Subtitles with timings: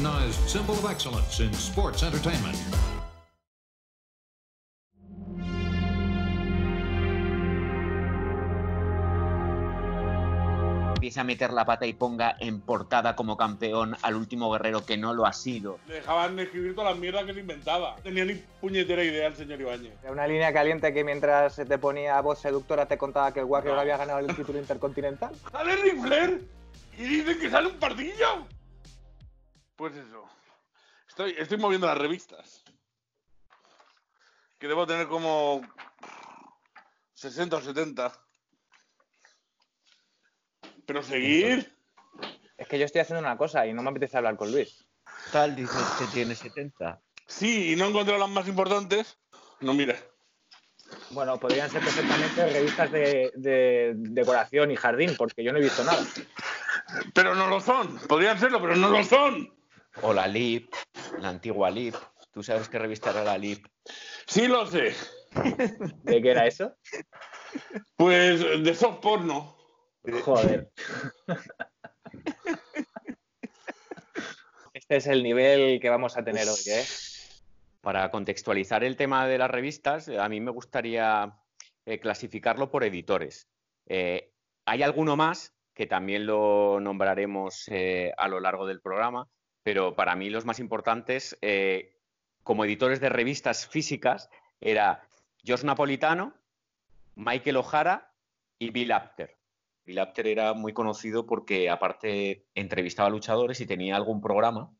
[0.00, 2.56] recognized symbol of excellence in sports entertainment.
[10.94, 14.98] empiece a meter la pata y ponga en portada como campeón al último guerrero que
[14.98, 15.78] no lo ha sido.
[15.88, 17.96] Le dejaban escribir todas las mierdas que se inventaba.
[17.96, 19.94] No tenía ni puñetera idea el señor Ibáñez.
[20.02, 23.78] Era una línea caliente que mientras te ponía voz seductora te contaba que el Warrior
[23.78, 25.34] había ganado el título intercontinental.
[25.50, 26.48] ¡Sale Ric Flair!
[26.98, 28.46] ¡Y dicen que sale un pardillo!
[29.80, 30.28] Pues eso.
[31.08, 32.62] Estoy, estoy moviendo las revistas.
[34.58, 35.62] Que debo tener como
[37.14, 38.12] 60 o 70.
[40.84, 41.74] Pero seguir.
[42.58, 44.84] Es que yo estoy haciendo una cosa y no me apetece hablar con Luis.
[45.32, 47.00] Tal, dices que tiene 70.
[47.26, 49.18] Sí, y no he encontrado las más importantes.
[49.60, 49.96] No, mira.
[51.08, 55.82] Bueno, podrían ser perfectamente revistas de, de decoración y jardín, porque yo no he visto
[55.84, 56.04] nada.
[57.14, 57.96] Pero no lo son.
[58.00, 59.58] Podrían serlo, pero no lo son.
[60.02, 60.72] O la LIP,
[61.18, 61.94] la antigua LIP.
[62.32, 63.66] ¿Tú sabes qué revista era la LIP?
[64.26, 64.94] Sí lo sé.
[66.04, 66.76] ¿De qué era eso?
[67.96, 69.56] Pues de soft porno.
[70.24, 70.70] Joder.
[74.72, 76.84] Este es el nivel que vamos a tener hoy, ¿eh?
[77.80, 81.36] Para contextualizar el tema de las revistas, a mí me gustaría
[81.86, 83.48] eh, clasificarlo por editores.
[83.86, 84.32] Eh,
[84.66, 89.28] hay alguno más que también lo nombraremos eh, a lo largo del programa,
[89.62, 91.96] pero para mí los más importantes, eh,
[92.42, 94.30] como editores de revistas físicas,
[94.60, 95.02] era
[95.46, 96.34] Josh Napolitano,
[97.14, 98.12] Michael O'Hara
[98.58, 99.36] y Bill Apter.
[99.84, 104.70] Bill Apter era muy conocido porque aparte entrevistaba luchadores y tenía algún programa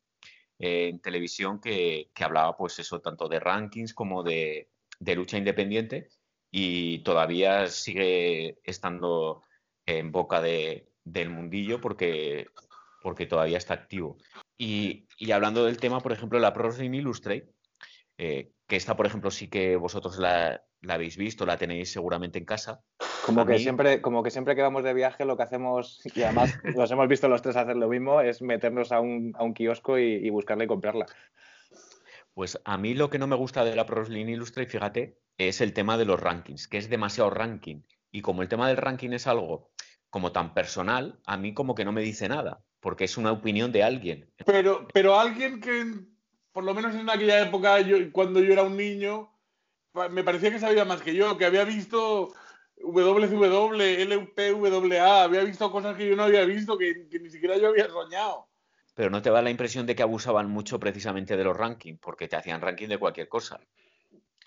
[0.59, 4.69] eh, en televisión que, hablaba pues eso tanto de rankings como de,
[5.01, 6.11] lucha independiente
[6.51, 9.43] y todavía sigue estando
[9.87, 12.49] en boca de, del mundillo porque,
[13.03, 14.19] porque todavía está activo.
[14.57, 17.49] Y, y hablando del tema, por ejemplo, la Pro Wrestling Illustrated,
[18.19, 22.39] eh, que esta, por ejemplo, sí que vosotros la, la, habéis visto, la tenéis seguramente
[22.39, 22.81] en casa.
[23.25, 26.01] Como A que, mí- siempre, como que siempre que vamos de viaje lo que hacemos,
[26.15, 29.45] y además los hemos visto los tres hacer lo mismo, es meternos a un, a
[29.45, 31.07] un kiosco y, y buscarla y comprarla.
[32.35, 35.61] Pues a mí lo que no me gusta de la Pro Wrestling Illustrated, fíjate, es
[35.61, 37.83] el tema de los rankings, que es demasiado ranking.
[38.13, 39.71] Y como el tema del ranking es algo
[40.11, 43.73] como tan personal, a mí como que no me dice nada, porque es una opinión
[43.73, 44.29] de alguien.
[44.45, 45.85] Pero, pero alguien que,
[46.53, 49.31] por lo menos en aquella época, yo, cuando yo era un niño,
[50.11, 52.33] me parecía que sabía más que yo, que había visto
[52.77, 57.57] WCW, LP, WA, había visto cosas que yo no había visto, que, que ni siquiera
[57.57, 58.49] yo había soñado.
[58.95, 62.29] Pero no te da la impresión de que abusaban mucho precisamente de los rankings, porque
[62.29, 63.61] te hacían ranking de cualquier cosa.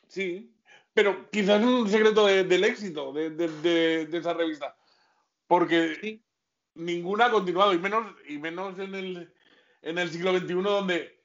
[0.07, 0.53] Sí,
[0.93, 4.75] pero quizás es un secreto de- del éxito de, de- de- de esa revista.
[5.47, 6.21] Porque
[6.75, 9.33] ninguna ha continuado, y menos, y menos en, el,
[9.81, 11.23] en el siglo XXI, donde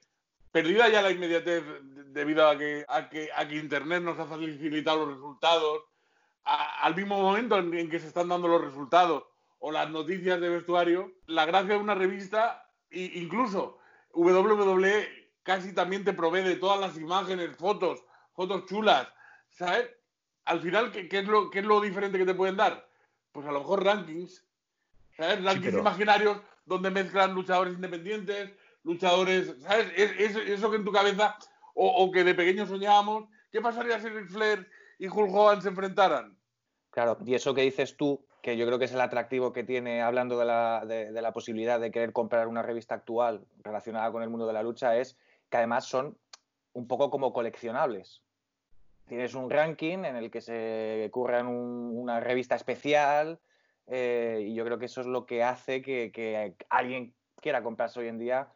[0.51, 4.27] perdida ya la inmediatez de- debido a que, a que, a que Internet nos ha
[4.27, 5.85] facilitado los resultados,
[6.45, 9.25] al mismo momento en, en que se están dando los resultados
[9.59, 13.79] o las noticias de vestuario, la gracia de una revista, e incluso
[14.15, 15.07] WWE
[15.43, 19.09] casi también te provee de todas las imágenes, fotos, fotos chulas,
[19.51, 19.91] ¿sabes?
[20.45, 22.89] Al final, ¿qué, qué es lo, ¿qué es lo diferente que te pueden dar?
[23.33, 24.48] Pues a lo mejor rankings,
[25.19, 25.45] ¿sabes?
[25.45, 28.51] Rankings pero- imaginarios donde mezclan luchadores independientes,
[28.85, 29.91] luchadores, ¿sabes?
[29.97, 31.37] Es, es- eso que en tu cabeza,
[31.75, 34.67] o, o que de pequeño soñábamos, ¿qué pasaría si Ric Flair
[34.99, 36.39] y Hulk Hogan se enfrentaran?
[36.91, 40.01] Claro, y eso que dices tú, que yo creo que es el atractivo que tiene,
[40.03, 44.23] hablando de la, de- de la posibilidad de querer comprar una revista actual relacionada con
[44.23, 45.19] el mundo de la lucha, es
[45.51, 46.17] que además son
[46.75, 48.23] un poco como coleccionables.
[49.09, 53.41] Tienes un ranking en el que se curran un- una revista especial
[53.89, 58.01] eh, y yo creo que eso es lo que hace que, que alguien quiera comprarse
[58.01, 58.53] hoy en día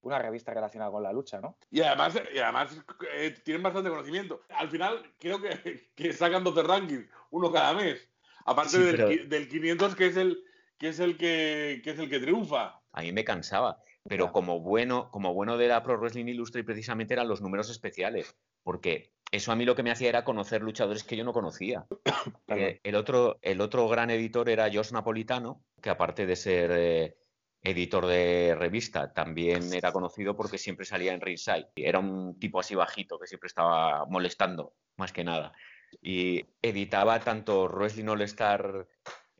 [0.00, 1.58] una revista relacionada con la lucha, ¿no?
[1.70, 2.80] Y además, y además
[3.14, 4.42] eh, tienen bastante conocimiento.
[4.50, 8.08] Al final, creo que, que sacan 12 rankings, uno cada mes.
[8.44, 10.44] Aparte Sí, del, pero- qui- del 500, que es el
[10.78, 12.80] que, es el que, que es el que triunfa.
[12.92, 17.14] A mí me cansaba, pero como bueno, como bueno de la Pro Wrestling Illustrated precisamente
[17.14, 21.04] eran los números especiales, porque eso a mí lo que me hacía era conocer luchadores
[21.04, 21.86] que yo no conocía.
[22.50, 27.16] Eh, el, otro, el otro gran editor era Josh Napolitano, que aparte de ser eh,
[27.62, 31.68] editor de revista, también era conocido porque siempre salía en Ringside.
[31.76, 35.52] Era un tipo así bajito que siempre estaba molestando, más que nada.
[36.00, 38.88] Y editaba tanto Wrestling All Star,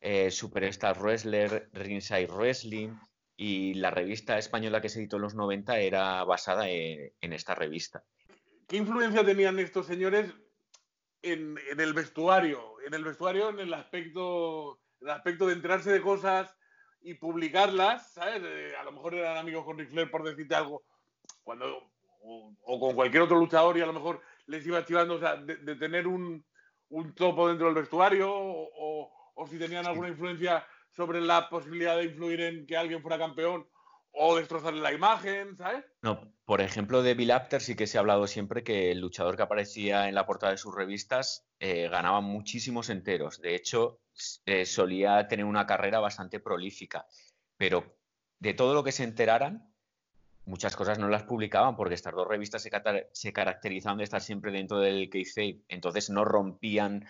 [0.01, 2.91] eh, Superstar Wrestler, Ringside Wrestling,
[3.37, 7.55] y la revista española que se editó en los 90 era basada en, en esta
[7.55, 8.05] revista.
[8.69, 10.31] ¿Qué influencia tenían estos señores
[11.23, 12.75] en, en el vestuario?
[12.87, 16.55] En el vestuario, en el aspecto, el aspecto de enterarse de cosas
[17.01, 18.43] y publicarlas, ¿sabes?
[18.45, 20.83] Eh, a lo mejor eran amigos con Ric Flair por decirte algo,
[21.43, 25.37] cuando, o, con cualquier otro luchador y a lo mejor les iba activando, o sea,
[25.37, 26.45] de, tener un,
[26.91, 32.05] un, topo dentro del vestuario o, o si tenían alguna influencia sobre la posibilidad de
[32.05, 33.67] influir en que alguien fuera campeón
[34.19, 35.85] o destrozarle la imagen, ¿sabes?
[36.03, 39.37] No, por ejemplo, de Bill Apter sí que se ha hablado siempre que el luchador
[39.37, 43.41] que aparecía en la portada de sus revistas eh, ganaba muchísimos enteros.
[43.41, 44.01] De hecho,
[44.45, 47.07] eh, solía tener una carrera bastante prolífica.
[47.57, 47.97] Pero
[48.41, 49.73] de todo lo que se enteraran,
[50.45, 54.81] muchas cosas no las publicaban porque estas dos revistas se, caracterizaban de estar siempre dentro
[54.81, 55.63] del kayfabe.
[55.69, 57.07] Entonces no rompían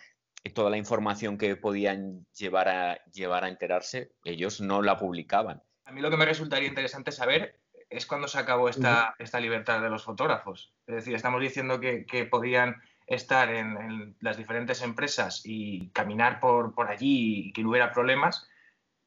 [0.54, 5.62] toda la información que podían llevar a, llevar a enterarse, ellos no la publicaban.
[5.88, 7.58] A mí lo que me resultaría interesante saber
[7.88, 10.74] es cuándo se acabó esta, esta libertad de los fotógrafos.
[10.86, 16.74] Es decir, estamos diciendo que, que podían estar en, las diferentes empresas y caminar por,
[16.74, 18.46] por allí y que no hubiera problemas,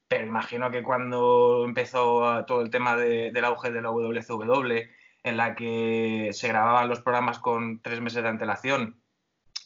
[0.08, 4.90] pero imagino que cuando empezó todo el tema del auge de la WCW,
[5.24, 9.00] en la que se grababan los programas con tres meses de antelación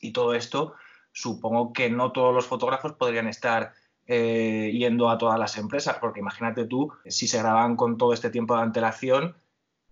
[0.02, 0.76] y todo esto,
[1.14, 3.74] supongo que no todos los fotógrafos podrían estar
[4.07, 8.30] eh, yendo a todas las empresas, porque imagínate tú, si se grababan con todo este
[8.30, 9.36] tiempo de antelación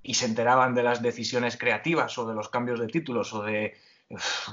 [0.04, 3.75] y se enteraban de las decisiones creativas o de los cambios de títulos o de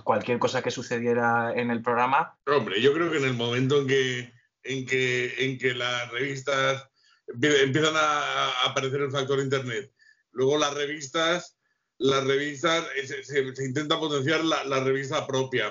[0.05, 2.39] cualquier cosa que sucediera en el programa.
[2.47, 6.89] Hombre, yo creo que en el momento en que, en que, en que las revistas
[7.29, 9.93] empiezan a aparecer el factor Internet,
[10.33, 11.57] luego las revistas
[11.99, 15.71] las revistas, se, se, intenta potenciar la, la, revista propia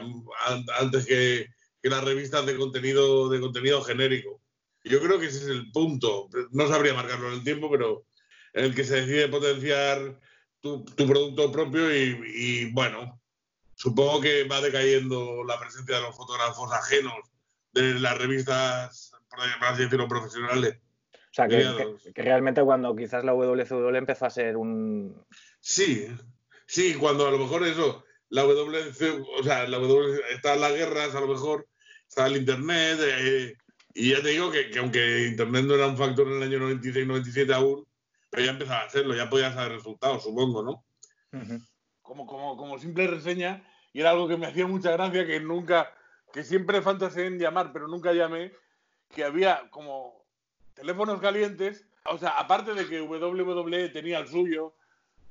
[0.80, 1.48] antes que,
[1.82, 4.42] que, las revistas de contenido, de contenido genérico.
[4.84, 6.30] Yo creo que ese es el punto.
[6.52, 8.06] No sabría marcarlo en el tiempo, pero
[8.54, 10.20] en el que se decide potenciar
[10.62, 13.22] tu, tu producto propio y, y, bueno,
[13.76, 17.14] supongo que va decayendo la presencia de los fotógrafos ajenos
[17.74, 20.78] de las revistas, por así decirlo, profesionales.
[21.12, 21.64] O sea, que,
[22.14, 25.24] que, realmente cuando quizás la WCW empezó a ser un,
[25.60, 26.08] Sí,
[26.66, 31.16] sí, cuando a lo mejor eso, la WC, o sea, la W, están las guerras,
[31.16, 31.68] a lo mejor
[32.08, 33.56] está el Internet, eh,
[33.94, 37.54] y ya te digo que, aunque Internet no era un factor en el año 96-97
[37.54, 37.86] aún,
[38.30, 40.84] pero ya empezaba a hacerlo, ya podías saber resultados, supongo, ¿no?
[42.02, 45.94] como, como, como simple reseña, y era algo que me hacía mucha gracia, que nunca,
[46.32, 48.52] que siempre fantaseé en llamar, pero nunca llamé,
[49.14, 50.24] que había como
[50.76, 54.74] teléfonos calientes, o sea, aparte de que WWE tenía el suyo,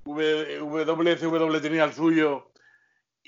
[0.04, 2.50] WCW tenía el suyo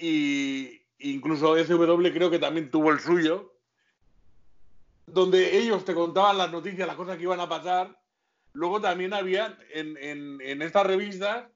[0.00, 3.54] y incluso SW creo que también tuvo el suyo,
[5.06, 7.98] donde ellos te contaban las noticias, las cosas que iban a pasar.
[8.52, 11.46] Luego también había en, en, en estas revistas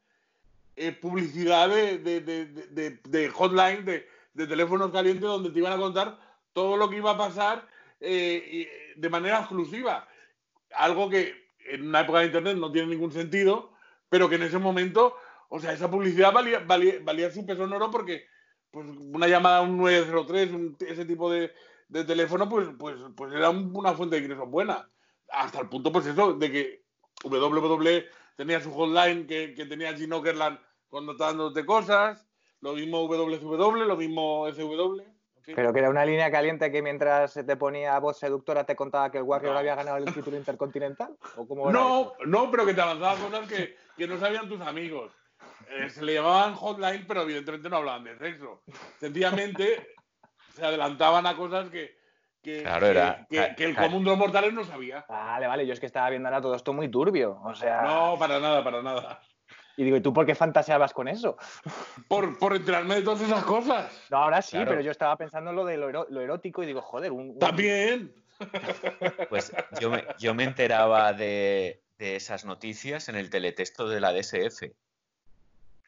[0.76, 4.06] eh, publicidad de, de, de, de hotline, de,
[4.46, 6.19] teléfonos calientes, donde te iban a contar
[6.52, 7.69] todo lo que iba a pasar
[8.00, 10.08] eh, de manera exclusiva.
[10.75, 13.73] Algo que en una época de Internet no tiene ningún sentido,
[14.08, 15.17] pero que en ese momento,
[15.49, 18.26] o sea, esa publicidad valía, valía, valía su peso en oro porque
[18.75, 20.50] pues, una llamada a un 903,
[20.81, 21.53] ese tipo de,
[21.88, 24.91] de, teléfono, pues, pues, pues era una fuente de ingresos buena.
[25.31, 26.85] Hasta el punto, pues eso, de que
[27.23, 28.06] WWE
[28.37, 32.26] tenía su hotline que, que tenía Gene Okerland contándote cosas,
[32.60, 35.01] lo mismo WCW, lo mismo SW.
[35.55, 39.10] Pero que era una línea caliente que mientras se te ponía voz seductora te contaba
[39.10, 41.17] que el Warrior había ganado el título intercontinental.
[41.37, 45.13] ¿O cómo no, no, pero que te avanzaba cosas que, que no sabían tus amigos.
[45.71, 48.63] Eh, se le llamaban hotline, pero evidentemente no hablaban de sexo.
[48.99, 49.94] Sencillamente
[50.55, 51.97] se adelantaban a cosas que,
[52.43, 52.63] que,
[53.56, 55.05] que, el común de los mortales no sabía.
[55.09, 57.41] Vale, vale, yo es que estaba viendo ahora todo esto muy turbio.
[57.43, 57.83] O sea.
[57.83, 59.21] No, para nada, para nada.
[59.77, 61.37] Y digo, ¿y tú por qué fantaseabas con eso?
[62.06, 64.06] Por, por enterarme de todas esas cosas.
[64.11, 67.13] No, ahora sí, pero yo estaba pensando en lo de lo, erótico y digo, joder,
[67.13, 67.39] un.
[67.39, 68.15] También.
[69.29, 74.13] Pues yo me, yo me enteraba de, de esas noticias en el teletexto de la
[74.13, 74.65] DSF.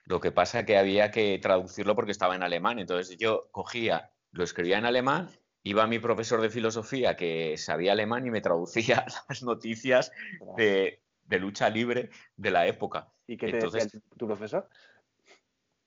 [0.06, 2.78] Lo que pasa que había que traducirlo porque estaba en alemán.
[2.78, 5.28] Entonces yo cogía, lo escribía en alemán,
[5.64, 10.12] iba a mi profesor de filosofía que sabía alemán y me traducía las noticias
[10.56, 13.12] de, de lucha libre de la época.
[13.26, 14.68] ¿Y qué te Entonces, decía tu profesor?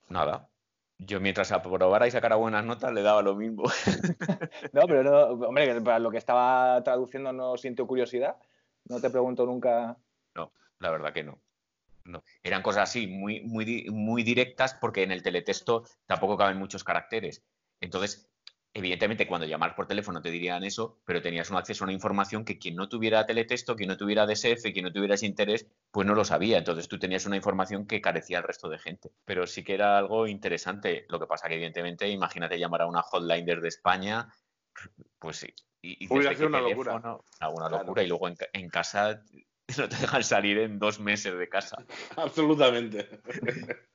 [0.09, 0.49] Nada.
[0.97, 3.63] Yo mientras aprobara y sacara buenas notas le daba lo mismo.
[4.73, 8.35] no, pero no, hombre, para lo que estaba traduciendo no siento curiosidad.
[8.89, 9.97] No te pregunto nunca.
[10.35, 11.39] No, la verdad que no.
[12.09, 12.23] No.
[12.43, 17.43] Eran cosas así, muy, muy, muy directas, porque en el teletexto tampoco caben muchos caracteres.
[17.79, 18.29] Entonces,
[18.71, 22.45] Evidentemente, cuando llamar por teléfono te dirían eso, pero tenías un acceso a una información
[22.45, 26.05] que quien no tuviera teletexto, quien no tuviera DSF, quien no tuviera ese interés, pues
[26.05, 26.59] no lo sabía.
[26.59, 29.11] Entonces tú tenías una información que carecía al resto de gente.
[29.25, 31.07] Pero sí que era algo interesante.
[31.09, 34.27] Lo que pasa que, evidentemente, imagínate llamar a una hotline desde España,
[35.17, 36.95] pues sí, Y, sido una locura.
[37.51, 38.03] Una locura.
[38.03, 39.23] Y luego en, casa
[39.77, 41.77] no te dejan salir en dos meses de casa.
[42.17, 43.21] Absolutamente.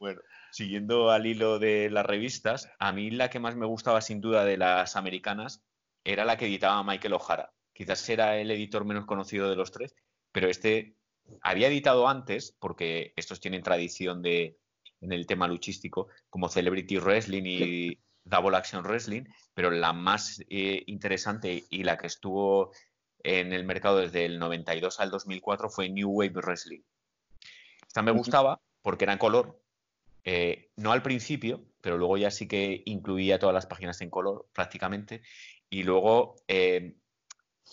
[0.00, 0.20] bueno,
[0.52, 4.44] siguiendo al hilo de las revistas, a mí la que más me gustaba sin duda
[4.44, 5.64] de las americanas
[6.04, 7.52] era la que editaba Michael O'Hara.
[7.72, 9.94] Quizás era el editor menos conocido de los tres,
[10.30, 10.96] pero este
[11.40, 14.58] había editado antes, porque estos tienen tradición de,
[15.00, 20.82] en el tema luchístico, como Celebrity Wrestling y Double Action Wrestling, pero la más eh,
[20.86, 22.72] interesante y la que estuvo
[23.24, 26.82] en el mercado desde el 92 al 2004 fue New Wave Wrestling.
[27.86, 29.60] Esta me gustaba porque era en color,
[30.24, 34.46] eh, no al principio, pero luego ya sí que incluía todas las páginas en color
[34.52, 35.22] prácticamente.
[35.70, 36.96] Y luego eh,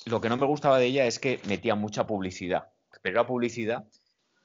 [0.05, 2.69] lo que no me gustaba de ella es que metía mucha publicidad,
[3.01, 3.85] pero era publicidad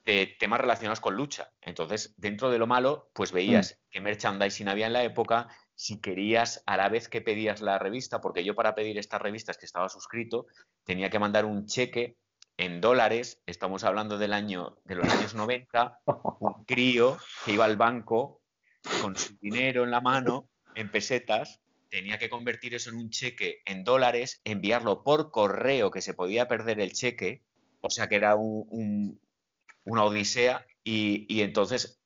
[0.05, 1.53] de temas relacionados con lucha.
[1.61, 3.91] Entonces, dentro de lo malo, pues veías mm.
[3.91, 8.21] qué merchandising había en la época, si querías a la vez que pedías la revista,
[8.21, 10.47] porque yo para pedir estas revistas que estaba suscrito
[10.85, 12.17] tenía que mandar un cheque
[12.57, 16.01] en dólares, estamos hablando del año de los años 90,
[16.41, 18.41] un crío que iba al banco
[19.03, 23.61] con su dinero en la mano en pesetas, tenía que convertir eso en un cheque
[23.67, 27.43] en dólares, enviarlo por correo que se podía perder el cheque,
[27.83, 29.21] o sea que era un,
[29.85, 32.01] una odisea y, entonces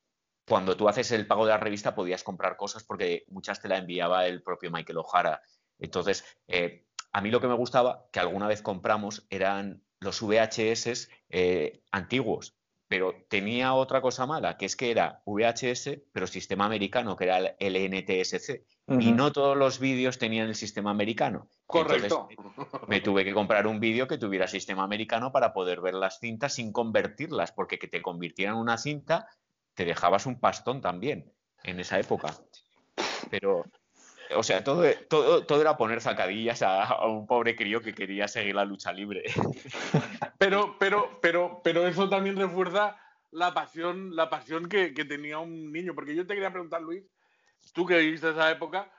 [0.50, 3.78] cuando tú haces el pago de la revista podías comprar cosas porque muchas te la
[3.78, 5.40] enviaba el propio Michael O'Hara.
[5.78, 11.08] Entonces, eh, a mí lo que me gustaba, que alguna vez compramos, eran los VHS
[11.28, 12.56] eh, antiguos,
[12.88, 17.38] pero tenía otra cosa mala, que es que era VHS, pero sistema americano, que era
[17.38, 18.64] el NTSC.
[18.98, 21.48] Y no todos los vídeos tenían el sistema americano.
[21.64, 22.28] Correcto.
[22.88, 26.54] me tuve que comprar un vídeo que tuviera sistema americano para poder ver las cintas
[26.54, 29.28] sin convertirlas, porque que te convirtieran una cinta,
[29.74, 31.32] te dejabas un pastón también
[31.64, 32.34] en esa época.
[33.30, 33.64] Pero
[34.36, 38.54] o sea, todo, todo, todo era poner zancadillas a, un pobre crío que quería seguir
[38.54, 39.24] la lucha libre.
[40.38, 42.98] Pero, pero, pero, pero eso también refuerza
[43.30, 45.94] la pasión, la pasión que, tenía un niño.
[45.94, 47.04] Porque yo te quería preguntar, Luis,
[47.74, 48.90] tú que viviste esa época,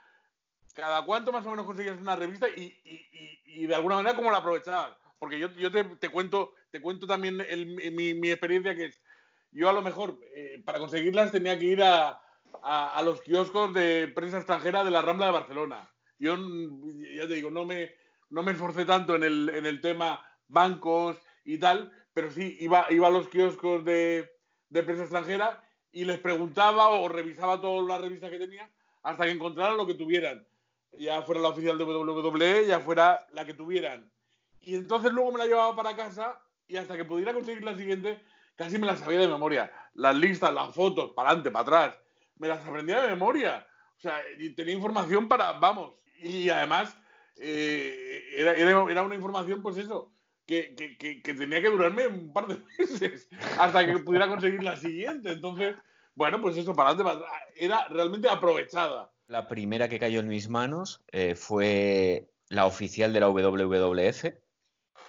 [0.76, 4.96] ¿cada cuánto más o menos conseguías una revista y, de alguna manera cómo la aprovechabas?
[5.18, 9.01] Porque yo, yo te, cuento, te cuento también mi, experiencia, que es,
[9.52, 12.22] yo a lo mejor eh, para conseguirlas tenía que ir a,
[12.64, 15.90] a, los kioscos de prensa extranjera de la Rambla de Barcelona.
[16.20, 16.38] Yo,
[17.16, 17.92] ya te digo, no me,
[18.30, 22.86] no me esforcé tanto en el, en el tema bancos y tal, pero sí iba,
[22.90, 24.32] iba a los kioscos de,
[24.70, 28.70] de prensa extranjera y les preguntaba o revisaba todas las revistas que tenía
[29.04, 30.46] hasta que encontraran lo que tuvieran.
[30.94, 34.12] Ya fuera la oficial de WWE, ya fuera la que tuvieran.
[34.60, 38.22] Y entonces luego me la llevaba para casa y hasta que pudiera conseguir la siguiente,
[38.56, 39.72] casi me la sabía de memoria.
[39.94, 42.02] Las listas, las fotos, para adelante, para atrás
[42.42, 43.68] me las aprendía de memoria.
[43.98, 44.20] O sea,
[44.56, 45.94] tenía información para, vamos,
[46.24, 46.98] y además
[47.38, 50.12] eh, era, era, una información, pues eso,
[50.48, 53.30] que, que, que, tenía que durarme un par de meses
[53.60, 55.32] hasta que pudiera conseguir la siguiente.
[55.32, 55.76] Entonces,
[56.16, 59.12] bueno, pues eso, para adelante, era realmente aprovechada.
[59.28, 64.26] La primera que cayó en mis manos eh, fue la oficial de la WWF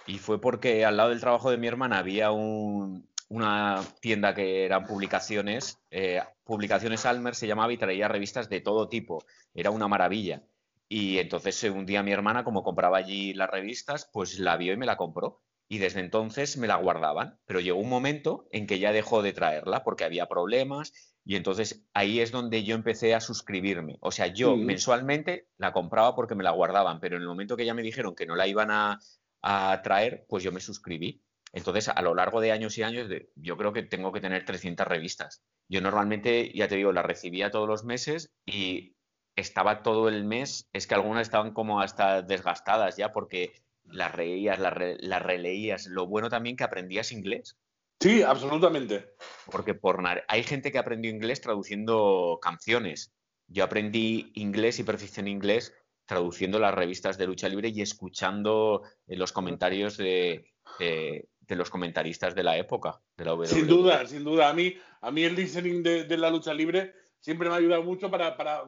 [0.05, 4.63] y fue porque al lado del trabajo de mi hermana había un, una tienda que
[4.63, 9.25] eran publicaciones, eh, publicaciones Almer se llamaba y traía revistas de todo tipo,
[9.55, 10.43] era una maravilla.
[10.87, 14.73] Y entonces eh, un día mi hermana, como compraba allí las revistas, pues la vio
[14.73, 15.41] y me la compró.
[15.67, 17.39] Y desde entonces me la guardaban.
[17.47, 20.93] Pero llegó un momento en que ya dejó de traerla porque había problemas.
[21.25, 23.97] Y entonces ahí es donde yo empecé a suscribirme.
[24.01, 26.99] O sea, yo mensualmente la compraba porque me la guardaban.
[26.99, 28.99] Pero en el momento que ya me dijeron que no la iban a,
[29.41, 31.23] a traer, pues yo me suscribí.
[31.53, 34.87] Entonces, a lo largo de años y años, yo creo que tengo que tener 300
[34.87, 35.43] revistas.
[35.69, 38.95] Yo normalmente, ya te digo, las recibía todos los meses y
[39.35, 43.53] estaba todo el mes, es que algunas estaban como hasta desgastadas ya porque
[43.85, 45.87] las reías, las, releías.
[45.87, 47.57] Lo bueno también que aprendías inglés.
[47.99, 49.13] Sí, absolutamente.
[49.51, 53.13] Porque por hay gente que aprendió inglés traduciendo canciones.
[53.47, 55.73] Yo aprendí inglés y perfeccioné inglés
[56.05, 62.35] traduciendo las revistas de lucha libre y escuchando eh, los comentarios de, de los comentaristas
[62.35, 64.49] de la época de la Sin duda, sin duda.
[64.49, 68.09] A mí, a mí el listening de, la lucha libre siempre me ha ayudado mucho
[68.09, 68.63] para, para,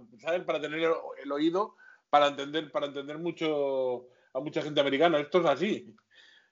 [0.46, 0.92] para tener
[1.24, 1.76] el, oído,
[2.10, 5.20] para entender, para entender mucho a mucha gente americana.
[5.20, 5.96] Esto es así.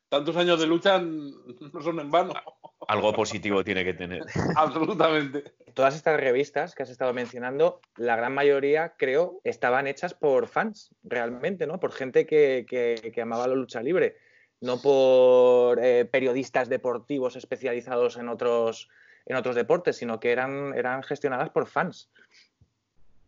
[0.10, 2.34] Tantos años de lucha no son en vano.
[2.88, 4.24] Algo positivo tiene que tener.
[4.56, 5.56] Absolutamente.
[5.74, 10.94] Todas estas revistas que has estado mencionando, la gran mayoría, creo, estaban hechas por fans,
[11.04, 11.80] realmente, ¿no?
[11.80, 14.18] Por gente que, que amaba la lucha libre
[14.64, 18.90] no por eh, periodistas deportivos especializados en otros,
[19.26, 22.10] en otros deportes, sino que eran, eran gestionadas por fans.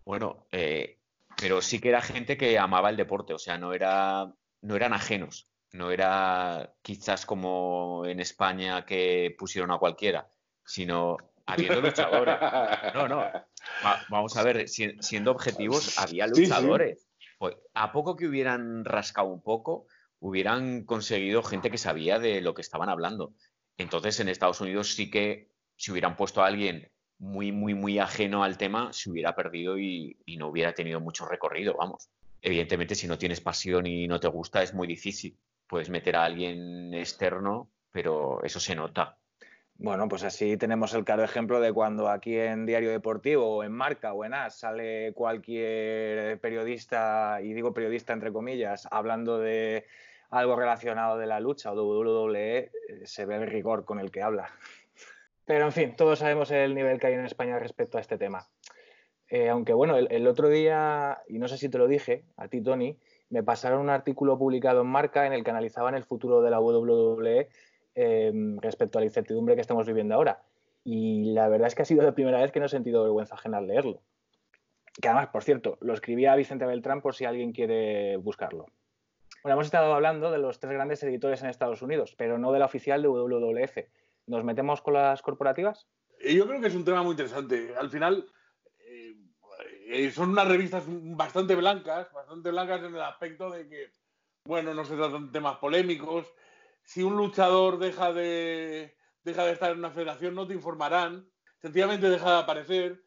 [0.06, 0.98] Bueno, eh,
[1.40, 4.94] pero sí que era gente que amaba el deporte, o sea, no era no eran
[4.94, 5.48] ajenos.
[5.74, 10.30] No era quizás como en España que pusieron a cualquiera,
[10.64, 12.38] sino habiendo luchadores.
[12.94, 13.26] No, no.
[14.10, 17.06] vamos a ver, siendo objetivos, había luchadores.
[17.38, 19.88] Pues, a poco que hubieran rascado un poco,
[20.26, 23.36] hubieran conseguido gente que sabía de lo que estaban hablando.
[23.78, 26.90] Entonces, en Estados Unidos sí que si hubieran puesto a alguien
[27.20, 31.76] muy, muy, muy ajeno al tema, se hubiera perdido y, no hubiera tenido mucho recorrido,
[31.78, 32.10] vamos.
[32.42, 35.38] Evidentemente, si no tienes pasión y no te gusta, es muy difícil.
[35.68, 39.18] Puedes meter a alguien externo, pero eso se nota.
[39.78, 43.74] Bueno, pues así tenemos el claro ejemplo de cuando aquí en Diario Deportivo o en
[43.74, 49.86] Marca o en AS sale cualquier periodista, y digo periodista entre comillas, hablando de
[50.30, 52.72] algo relacionado de la lucha o WWE, eh,
[53.04, 54.50] se ve el rigor con el que habla.
[55.46, 58.48] Pero en fin, todos sabemos el nivel que hay en España respecto a este tema.
[59.30, 62.62] Eh, aunque bueno, el, otro día, y no sé si te lo dije, a ti
[62.62, 62.98] Tony,
[63.30, 66.60] me pasaron un artículo publicado en Marca en el que analizaban el futuro de la
[66.60, 67.50] WWE
[67.96, 70.44] Em, respecto a la incertidumbre que estamos viviendo ahora.
[70.84, 73.36] Y la verdad es que ha sido la primera vez que no he sentido vergüenza
[73.36, 74.02] ajena al leerlo.
[75.02, 78.68] Que además, por cierto, lo escribía Vicente Beltrán por si alguien quiere buscarlo.
[79.46, 82.58] Bueno, hemos estado hablando de los tres grandes editores en Estados Unidos, pero no de
[82.58, 83.78] la oficial de WWF.
[84.26, 85.86] ¿Nos metemos con las corporativas?
[86.20, 87.76] Eh, yo creo que es un tema muy interesante.
[87.80, 88.28] Al final,
[88.80, 89.16] eh,
[89.86, 93.92] eh, son unas revistas bastante blancas, bastante blancas en el aspecto de que,
[94.46, 96.26] bueno, no se tratan temas polémicos,
[96.82, 101.30] si un luchador deja de, deja de estar en una federación, no te informarán,
[101.62, 103.04] sencillamente deja de aparecer.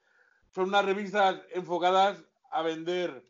[0.54, 3.24] Son unas revistas enfocadas a vender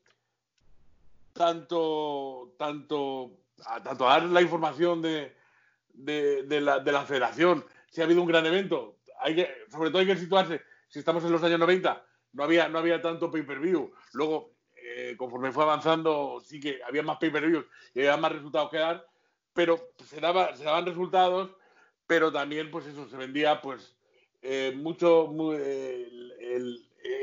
[1.39, 5.35] tanto, tanto, a, tanto dar la información de,
[5.95, 7.65] de, la, de, la, federación.
[7.91, 11.25] Si ha habido un gran evento, hay que, sobre todo hay que situarse, si estamos
[11.25, 13.93] en los años 90, no había, no había tanto pay-per-view.
[14.13, 18.79] Luego, eh, conforme fue avanzando, sí que había más pay-per-views y había más resultados que
[18.79, 19.07] dar
[19.59, 21.51] pero se, daba, se daban resultados,
[22.07, 23.97] pero también, pues eso, se vendía, pues,
[24.41, 25.35] eh, mucho,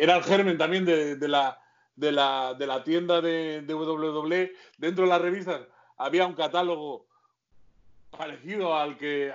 [0.01, 1.57] era el germen también de, la,
[1.95, 4.53] de, la, de la tienda de, de WWE.
[4.77, 5.61] Dentro de las revistas
[5.97, 7.07] había un catálogo
[8.09, 9.33] parecido al que,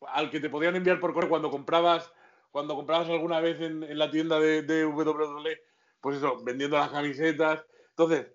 [0.00, 2.12] al que te podían enviar por correo cuando comprabas,
[2.50, 5.60] cuando comprabas alguna vez en, la tienda de, de WWE,
[6.00, 7.64] pues eso, vendiendo las camisetas.
[7.90, 8.26] Entonces,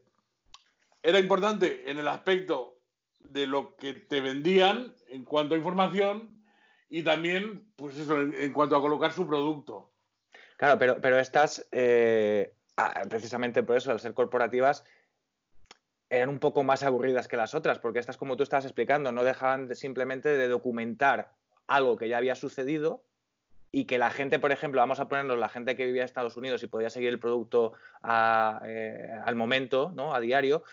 [1.03, 2.77] era importante en el aspecto
[3.19, 6.43] de lo que te vendían en cuanto a información
[6.89, 9.91] y también, pues eso, en, cuanto a colocar su producto.
[10.57, 12.53] Claro, pero, pero estas, eh,
[13.09, 14.83] precisamente por eso, al ser corporativas,
[16.09, 19.23] eran un poco más aburridas que las otras, porque estas, como tú estabas explicando, no
[19.23, 21.31] dejaban simplemente de documentar
[21.67, 23.03] algo que ya había sucedido
[23.71, 26.35] y que la gente, por ejemplo, vamos a ponernos la gente que vivía en Estados
[26.35, 30.13] Unidos y podía seguir el producto eh, al momento, ¿no?
[30.13, 30.63] a diario,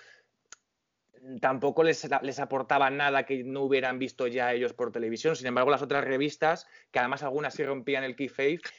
[1.40, 5.36] tampoco les, les, aportaba nada que no hubieran visto ya ellos por televisión.
[5.36, 8.30] Sin embargo, las otras revistas, que además algunas sí rompían el key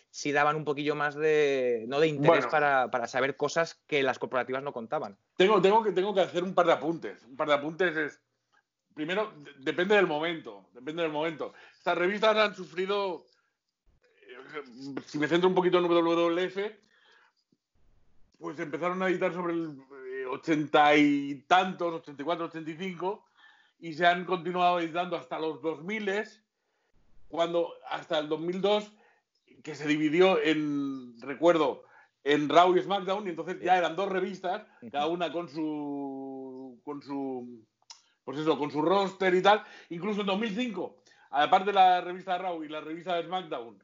[0.10, 4.64] sí daban un poquillo más de, no de interés para, saber cosas que las corporativas
[4.64, 5.18] no contaban.
[5.36, 7.24] Tengo, tengo, que, tengo que hacer un par de apuntes.
[7.24, 8.22] Un par de apuntes es,
[8.94, 11.54] primero, depende del momento, depende del momento.
[11.78, 13.26] Estas revistas han sufrido,
[14.22, 16.58] eh, si me centro un poquito en WWF,
[18.40, 19.78] pues empezaron a editar sobre el
[20.30, 23.26] ochenta y tantos, 84, 85,
[23.80, 26.24] y se han continuado editando hasta los 2000,
[27.28, 28.92] cuando hasta el 2002,
[29.64, 31.84] que se dividió en, recuerdo,
[32.24, 37.02] en Raw y SmackDown, y entonces ya eran dos revistas, cada una con su, con
[37.02, 37.66] su,
[38.24, 39.64] pues eso, con su roster y tal.
[39.90, 43.82] Incluso en 2005, aparte de la revista Raw y la revista de SmackDown,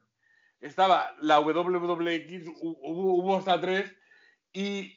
[0.60, 3.94] estaba la WWX, hubo, hubo hasta tres,
[4.52, 4.95] y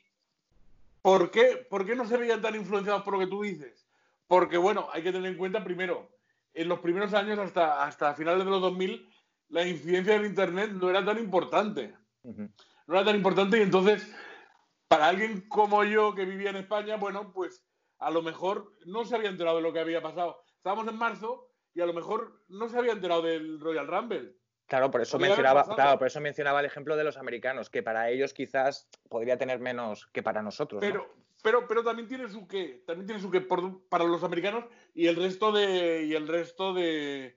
[1.01, 3.87] ¿Por qué, no se veían tan influenciados por lo que tú dices?
[4.27, 6.09] Porque, bueno, hay que tener en cuenta primero,
[6.53, 9.09] en los primeros años, hasta, hasta finales de los 2000,
[9.49, 11.95] la incidencia del Internet no era tan importante.
[12.23, 14.13] No era tan importante y entonces,
[14.87, 17.65] para alguien como yo que vivía en España, bueno, pues
[17.99, 20.43] a lo mejor no se había enterado de lo que había pasado.
[20.57, 24.35] Estábamos en marzo y a lo mejor no se había enterado del Royal Rumble.
[24.69, 28.11] Claro, por eso mencionaba, claro, por eso mencionaba el ejemplo de los americanos, que para
[28.11, 30.79] ellos quizás podría tener menos que para nosotros.
[30.79, 35.07] Pero, pero, pero también tiene su qué, también tiene su qué para los americanos y
[35.07, 37.35] el resto de, y el resto de,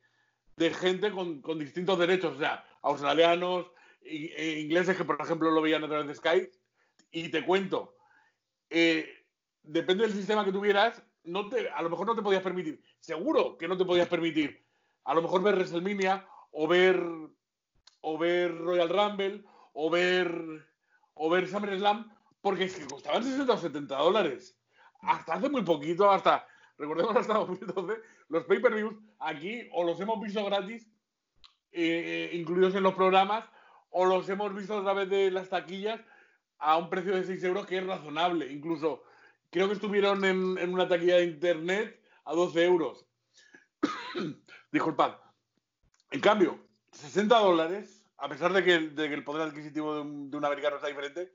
[0.78, 5.88] gente con, distintos derechos, o sea, australianos, e ingleses que por ejemplo lo veían a
[5.88, 6.52] través de Skype.
[7.12, 7.96] Y te cuento,
[8.68, 9.24] eh,
[9.62, 13.56] depende del sistema que tuvieras, no te, a lo mejor no te podías permitir, seguro
[13.56, 14.66] que no te podías permitir,
[15.04, 17.02] a lo mejor ver WrestleMania o ver,
[18.00, 20.30] o ver Royal Rumble, o ver,
[21.14, 24.58] o ver SummerSlam, porque es que costaban 60 o 70 dólares.
[25.00, 26.46] Hasta hace muy poquito, hasta,
[26.78, 27.94] recordemos hasta 2012,
[28.28, 30.88] los pay-per-views aquí o los hemos visto gratis,
[31.72, 33.44] eh, incluidos en los programas,
[33.90, 36.00] o los hemos visto a través de las taquillas
[36.58, 38.50] a un precio de 6 euros que es razonable.
[38.52, 39.02] Incluso
[39.50, 43.06] creo que estuvieron en, en una taquilla de internet a 12 euros.
[44.72, 45.16] Disculpad.
[46.12, 46.58] En cambio,
[46.92, 51.32] 60 dólares, a pesar de que, el poder adquisitivo de un, americano está diferente,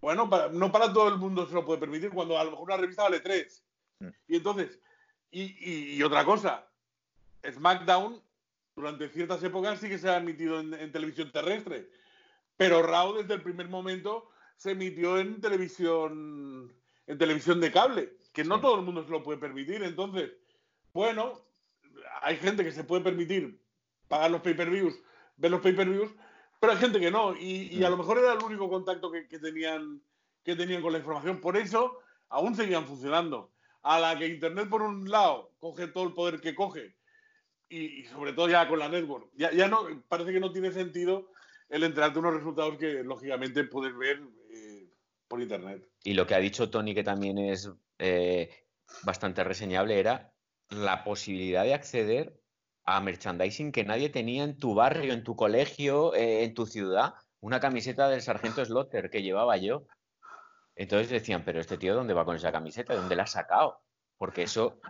[0.00, 2.78] bueno, no para todo el mundo se lo puede permitir cuando a lo mejor una
[2.78, 3.64] revista vale 3.
[4.00, 4.08] Mm.
[4.28, 4.80] Y entonces,
[5.30, 6.66] y, otra cosa,
[7.46, 8.22] SmackDown
[8.74, 11.90] durante ciertas épocas sí que se ha emitido en, televisión terrestre,
[12.56, 16.74] pero Raw desde el primer momento se emitió en televisión
[17.06, 19.82] en televisión de cable, que no todo el mundo se lo puede permitir.
[19.82, 20.30] Entonces,
[20.92, 21.40] bueno,
[22.20, 23.58] hay gente que se puede permitir
[24.08, 24.94] pagar los pay-per-views,
[25.36, 26.10] ver los pay-per-views,
[26.60, 27.36] pero hay gente que no.
[27.36, 30.02] Y, a lo mejor era el único contacto que, tenían,
[30.42, 31.40] que tenían con la información.
[31.40, 33.52] Por eso aún seguían funcionando.
[33.82, 36.96] A la que Internet, por un lado, coge todo el poder que coge,
[37.68, 41.30] y, sobre todo ya con la network, ya, ya, no, parece que no tiene sentido
[41.68, 44.90] el enterarte unos resultados que, lógicamente, puedes ver eh,
[45.28, 45.86] por Internet.
[46.02, 48.50] Y lo que ha dicho Tony, que también es eh,
[49.04, 50.32] bastante reseñable, era
[50.70, 52.40] la posibilidad de acceder
[52.88, 57.12] a merchandising que nadie tenía en tu barrio, en tu colegio, eh, en tu ciudad.
[57.40, 59.86] Una camiseta del sargento Slaughter que llevaba yo.
[60.74, 62.94] Entonces decían, pero este tío, ¿dónde va con esa camiseta?
[62.94, 63.82] ¿De dónde la ha sacado?
[64.16, 64.80] Porque eso,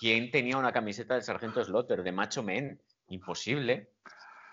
[0.00, 2.82] ¿quién tenía una camiseta del sargento Slaughter, de Macho Men?
[3.06, 3.92] Imposible.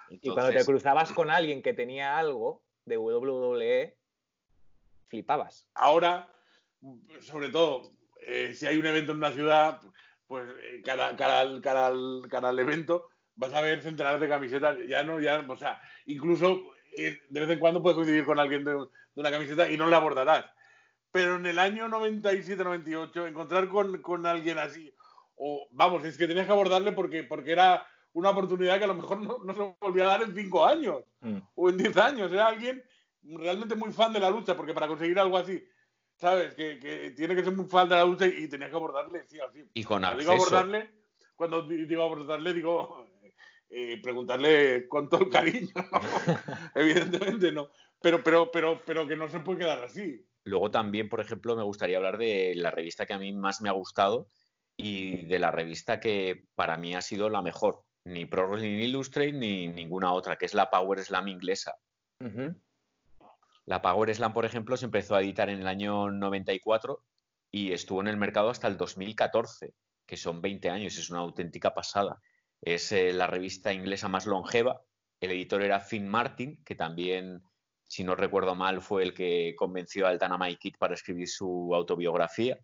[0.09, 3.97] Y cuando te cruzabas con alguien que tenía algo de WWE,
[5.07, 5.67] flipabas.
[5.73, 6.31] Ahora,
[7.21, 7.93] sobre todo,
[8.27, 9.81] eh, si hay un evento en una ciudad,
[10.31, 15.03] pues eh, cara, cara, al, cara, al, evento vas a ver centenares de camisetas, ya
[15.03, 18.77] no, ya, o sea, incluso eh, de vez en cuando puedes coincidir con alguien de,
[19.15, 20.45] una camiseta y no la abordarás.
[21.11, 24.95] Pero en el año 97-98, encontrar con, alguien así,
[25.35, 28.95] o vamos, es que tenías que abordarle porque, porque era una oportunidad que a lo
[28.95, 31.39] mejor no, no se volvía a dar en cinco años mm.
[31.55, 32.31] o en diez años.
[32.31, 32.81] Era alguien
[33.21, 35.61] realmente muy fan de la lucha, porque para conseguir algo así
[36.21, 36.53] ¿sabes?
[36.53, 39.67] Que, tiene que ser muy falta la lucha y, tenía que abordarle, sí, así.
[39.73, 40.31] Y con acceso.
[40.31, 40.91] Digo abordarle,
[41.35, 43.07] cuando digo abordarle, digo
[43.69, 45.73] eh, preguntarle con todo el cariño.
[46.75, 47.69] Evidentemente no.
[47.99, 50.23] Pero, pero, pero, pero que no se puede quedar así.
[50.43, 53.69] Luego también, por ejemplo, me gustaría hablar de la revista que a mí más me
[53.69, 54.29] ha gustado
[54.77, 57.83] y de la revista que para mí ha sido la mejor.
[58.03, 61.75] Ni Pro Wrestling Illustrated ni ninguna otra, que es la Power Slam inglesa.
[63.71, 67.05] La Power Slam, por ejemplo, se empezó a editar en el año 94
[67.51, 69.73] y estuvo en el mercado hasta el 2014,
[70.05, 72.19] que son 20 años, es una auténtica pasada.
[72.59, 74.81] Es eh, la revista inglesa más longeva.
[75.21, 77.43] El editor era Finn Martin, que también,
[77.87, 82.59] si no recuerdo mal, fue el que convenció al Dynamite Kid para escribir su autobiografía.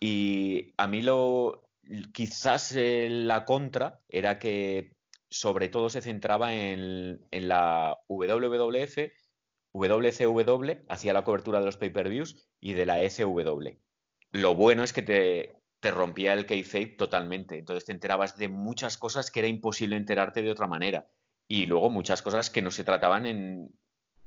[0.00, 1.68] Y a mí lo,
[2.14, 4.92] quizás eh, la contra era que
[5.28, 9.10] sobre todo se centraba en, en la WWF
[9.76, 13.78] WCW hacía la cobertura de los pay-per-views y de la SW.
[14.32, 19.30] Lo bueno es que te, rompía el kayfabe totalmente, entonces te enterabas de muchas cosas
[19.30, 21.06] que era imposible enterarte de otra manera.
[21.46, 23.70] Y luego muchas cosas que no se trataban en...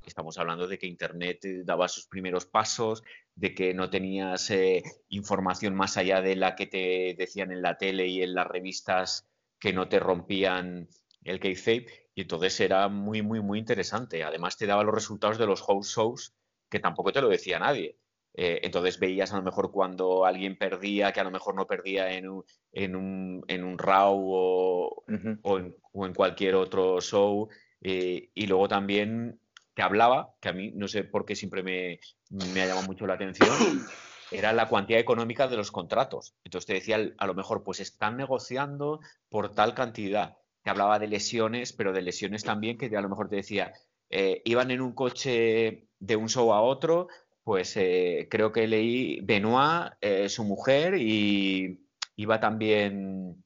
[0.06, 3.04] Estamos hablando de que Internet daba sus primeros pasos,
[3.36, 7.78] de que no tenías eh, información más allá de la que te decían en la
[7.78, 10.88] tele y en las revistas que no te rompían
[11.24, 14.24] el kayfabe y entonces era muy, muy, muy interesante.
[14.24, 16.36] Además te daba los resultados de los house shows
[16.70, 17.98] que tampoco te lo decía nadie.
[18.34, 22.12] Eh, entonces veías a lo mejor cuando alguien perdía, que a lo mejor no perdía
[22.14, 27.50] en un, en un, en un RAW o, en, cualquier otro show.
[27.82, 29.40] Eh, y luego también
[29.74, 32.00] te hablaba, que a mí no sé por qué siempre me,
[32.54, 33.50] me ha llamado mucho la atención,
[34.32, 36.36] era la cuantía económica de los contratos.
[36.44, 40.38] Entonces te decía, a lo mejor, pues están negociando por tal cantidad
[40.70, 43.74] hablaba de lesiones, pero de lesiones también que a lo mejor te decía,
[44.10, 47.08] eh, iban en un coche de un show a otro,
[47.44, 51.80] pues eh, creo que leí Benoit, eh, su mujer, y
[52.16, 53.44] iba también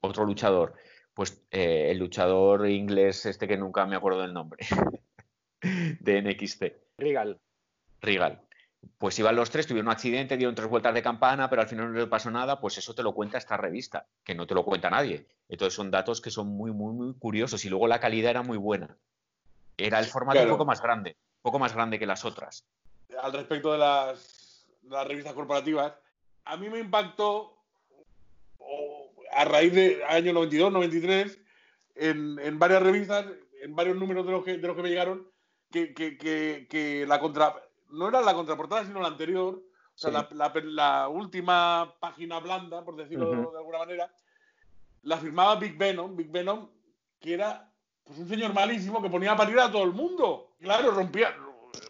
[0.00, 0.74] otro luchador,
[1.14, 4.64] pues el luchador inglés este que nunca me acuerdo del nombre,
[6.00, 6.64] de NXT.
[6.98, 7.38] Rigal.
[8.00, 8.40] Rigal
[8.98, 11.92] pues iban los tres, tuvieron un accidente, dieron tres vueltas de campana, pero al final
[11.92, 14.64] no le pasó nada, pues eso te lo cuenta esta revista, que no te lo
[14.64, 15.26] cuenta nadie.
[15.48, 18.58] Entonces son datos que son muy, muy, muy curiosos y luego la calidad era muy
[18.58, 18.96] buena.
[19.76, 22.66] Era el formato un poco más grande, un poco más grande que las otras.
[23.22, 24.66] Al respecto de las,
[25.06, 25.94] revistas corporativas,
[26.44, 27.56] a mí me impactó
[29.32, 31.38] a raíz del año 92, 93,
[31.96, 33.26] en, en, varias revistas,
[33.62, 35.26] en varios números de los que, de los que me llegaron,
[35.70, 37.54] que, que, que, que la contra
[37.92, 39.54] no era la contraportada, sino la anterior.
[39.94, 43.50] O sea, la, la- la última página blanda, por decirlo Ujú.
[43.52, 44.10] de alguna manera,
[45.02, 46.68] la firmaba Big Venom, Big Venom,
[47.20, 47.70] que era
[48.04, 50.54] pues, un señor malísimo que ponía a parir a todo el mundo.
[50.60, 51.36] Claro, rompía.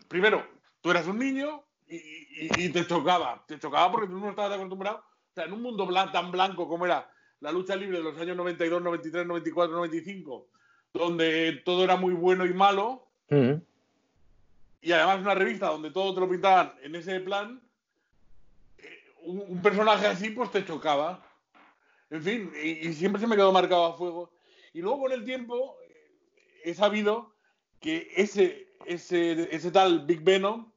[0.08, 0.44] Primero,
[0.80, 3.44] tú eras un niño y, y- y te chocaba.
[3.46, 4.98] Te chocaba porque tú no estabas acostumbrado.
[4.98, 7.08] O sea, en un mundo blan- tan blanco como era
[7.40, 10.48] la lucha libre de los años 92, 93, 94, 95,
[10.92, 13.62] donde todo era muy bueno y malo, Ujú.
[14.82, 17.60] Y además una revista donde todo te lo pintaban en ese plan,
[18.78, 21.26] eh, un, un personaje así pues te chocaba.
[22.10, 24.32] En fin, y, y siempre se me quedó marcado a fuego.
[24.72, 27.34] Y luego con el tiempo eh, he sabido
[27.80, 30.70] que ese, ese, ese tal Big Venom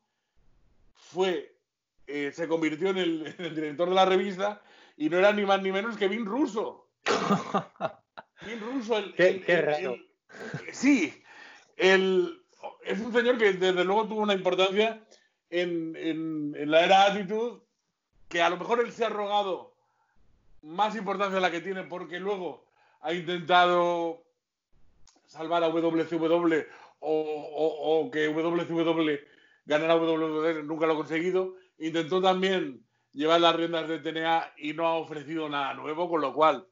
[0.94, 1.56] fue,
[2.08, 4.62] eh, se convirtió en el, en el director de la revista
[4.98, 6.88] y no era ni más ni menos que Vin Russo.
[8.46, 9.94] Vin Russo, el, Qué- el- qué el- raro.
[9.94, 10.10] el-
[10.72, 11.24] sí,
[11.78, 12.43] el,
[12.84, 15.02] es un señor que desde luego tuvo una importancia
[15.50, 17.62] en, en- la era Attitude,
[18.30, 19.74] que a lo mejor él se ha rogado
[20.62, 22.66] más importancia de la que tiene porque luego
[23.02, 24.24] ha intentado
[25.28, 26.54] salvar a WCW
[27.00, 29.10] o, o- o que WCW
[29.66, 31.56] ganara WWE, nunca lo ha conseguido.
[31.80, 32.82] Intentó también
[33.14, 36.66] llevar las riendas de TNA y no ha ofrecido nada nuevo, con lo cual.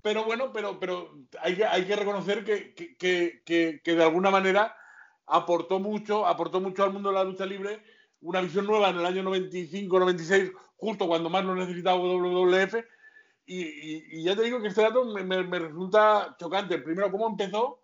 [0.00, 3.40] Pero bueno, pero, pero hay, que, hay que reconocer que- que-
[3.84, 4.76] que de alguna manera
[5.26, 7.82] aportó mucho, aportó mucho al mundo de la lucha libre,
[8.20, 12.74] una visión nueva en el año 95-96, justo cuando más lo necesitaba WWF.
[13.46, 16.78] Y, y- y ya te digo que este dato me, me- me resulta chocante.
[16.78, 17.82] Primero, ¿cómo empezó?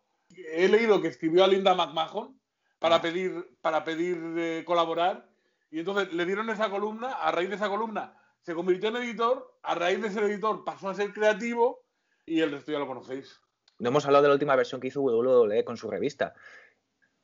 [0.52, 2.38] He leído que escribió a Linda McMahon
[2.78, 5.28] para pedir, para pedir eh, colaborar.
[5.70, 9.58] Y entonces le dieron esa columna, a raíz de esa columna se convirtió en editor,
[9.62, 11.82] a raíz de ser editor pasó a ser creativo
[12.24, 13.40] y el resto ya lo conocéis.
[13.78, 16.32] No hemos hablado de la última versión que hizo WWE con su revista.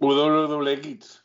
[0.01, 1.25] WWE Kids.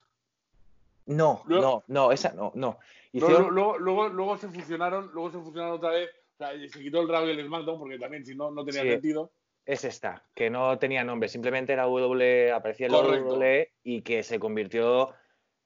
[1.06, 2.78] No, Luego- no, no, esa no, no.
[3.14, 6.10] Luego, Hicieron- luego, luego, luego se fusionaron, luego se fusionaron otra vez.
[6.36, 8.84] O sea, se quitó el Raw y el SmackDown porque también si no, no tenía
[8.84, 8.90] Sí.
[8.90, 9.32] sentido.
[9.66, 12.92] Es esta, que no tenía nombre, simplemente era W, aparecía el.
[12.94, 15.14] W y que se convirtió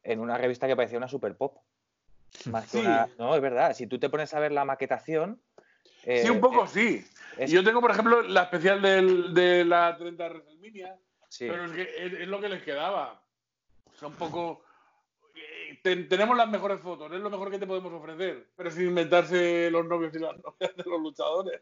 [0.01, 1.57] en una revista que parecía una super pop.
[2.49, 2.85] Más que Sí.
[2.85, 5.39] una- No, es verdad, si tú te pones a ver la maquetación.
[6.05, 7.05] eh, sí, un poco eh, sí.
[7.37, 10.97] es- Yo tengo, por ejemplo, la especial del- de la 30 WrestleMania,
[11.33, 11.47] sí.
[11.49, 13.21] pero es que es, es lo que les quedaba.
[13.93, 14.63] Son un poco.
[15.35, 18.87] eh, ten- tenemos las mejores fotos, es lo mejor que te podemos ofrecer, pero sin
[18.89, 21.61] inventarse los novios y las novias de los luchadores.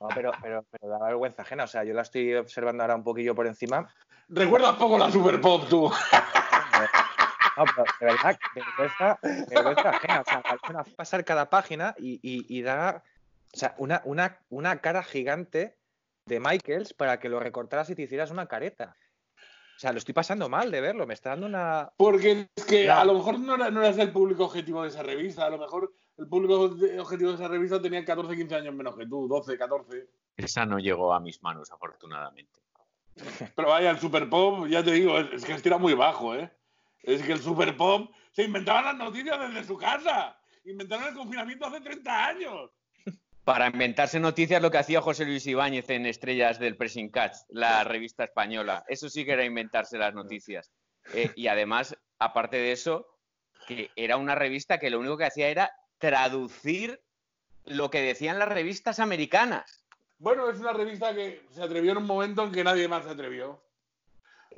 [0.00, 1.64] No, pero, pero, pero da vergüenza ajena.
[1.64, 3.92] O sea, yo la estoy observando ahora un poquillo por encima.
[4.28, 5.90] Recuerdas poco la Super Pop, tú.
[7.56, 10.20] No, pero de verdad, de vergüenza, de vergüenza ajena.
[10.20, 13.02] O sea, pasar cada página y, y, y da
[13.54, 15.77] o sea, una, una, una cara gigante
[16.28, 18.94] de Michaels para que lo recortaras y te hicieras una careta.
[19.76, 21.06] O sea, lo estoy pasando mal de verlo.
[21.06, 21.90] Me está dando una.
[21.96, 23.00] Porque es que Claro.
[23.00, 25.58] a lo mejor no, era- no eras el público objetivo de esa revista, a lo
[25.58, 26.62] mejor el público
[27.00, 30.08] objetivo de esa revista tenía 14, 15 años menos que tú, 12, 14.
[30.36, 32.60] Esa no llegó a mis manos, afortunadamente.
[33.56, 36.52] Pero vaya, el Super Pop, ya te digo, es, es que estira muy bajo, ¿eh?
[37.02, 40.36] Es que el Super Pop se inventaban las noticias desde su casa.
[40.64, 42.70] Inventaron el confinamiento hace 30 años.
[43.48, 47.82] Para inventarse noticias, lo que hacía José Luis Ibáñez en Estrellas del Pressing Catch, la
[47.82, 48.84] revista española.
[48.88, 50.70] Eso sí que era inventarse las noticias.
[51.14, 53.06] Eh, y además, aparte de eso,
[53.66, 57.00] que era una revista que lo único que hacía era traducir
[57.64, 59.82] lo que decían las revistas americanas.
[60.18, 63.12] Bueno, es una revista que se atrevió en un momento en que nadie más se
[63.12, 63.62] atrevió.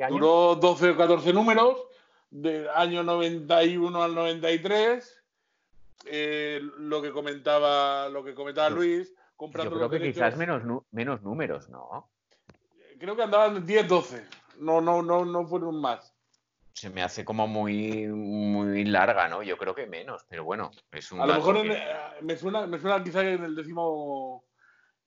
[0.08, 1.80] Duró 12 o 14 números,
[2.28, 5.19] del año 91 al 93.
[6.06, 10.14] Eh, lo que comentaba, lo que comentaba Yo- Luis, comprando Yo creo los que derechos.
[10.24, 12.10] quizás menos, menos números, ¿no?
[12.98, 14.24] Creo que andaban 10, 12.
[14.58, 16.14] No, no, no, no fueron más.
[16.74, 19.42] Se me hace como muy, muy larga, ¿no?
[19.42, 22.36] Yo creo que menos, pero bueno, es un A lo mejor en- que- eh, me
[22.36, 24.44] suena, me suena quizá que en el décimo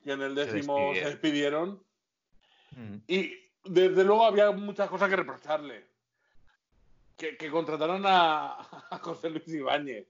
[0.03, 1.11] que en el décimo se despidieron.
[1.11, 1.83] despidieron.
[2.71, 2.95] Mm.
[3.07, 3.33] Y
[3.65, 5.87] desde luego había muchas cosas que reprocharle.
[7.15, 8.53] Que, que contrataron a,
[8.91, 10.07] a José Luis Ibáñez.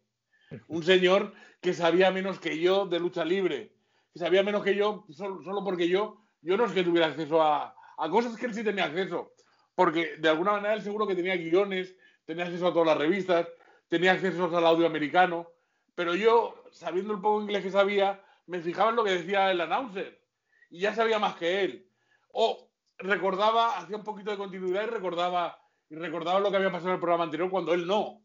[0.68, 3.72] Un señor que sabía menos que yo de lucha libre.
[4.14, 7.42] Que sabía menos que yo solo, solo porque yo, yo no es que tuviera acceso
[7.42, 9.34] a, a cosas que él sí tenía acceso.
[9.76, 13.48] Porque de alguna manera él seguro que tenía guiones, tenía acceso a todas las revistas,
[13.88, 15.48] tenía acceso al audio americano.
[15.96, 19.62] Pero yo, sabiendo el poco inglés que sabía, me fijaba en lo que decía el
[19.62, 20.22] announcer.
[20.70, 21.88] Y ya sabía más que él.
[22.30, 26.90] O recordaba, hacía un poquito de continuidad y recordaba, y recordaba lo que había pasado
[26.90, 28.22] en el programa anterior cuando él no.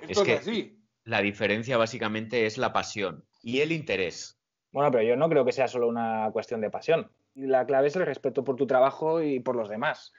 [0.00, 0.80] Esto Es es, que- así.
[1.04, 4.38] La diferencia básicamente es la pasión y el interés.
[4.72, 7.10] Bueno, pero yo no creo que sea solo una cuestión de pasión.
[7.34, 10.12] La clave es el respeto por tu trabajo y por los demás.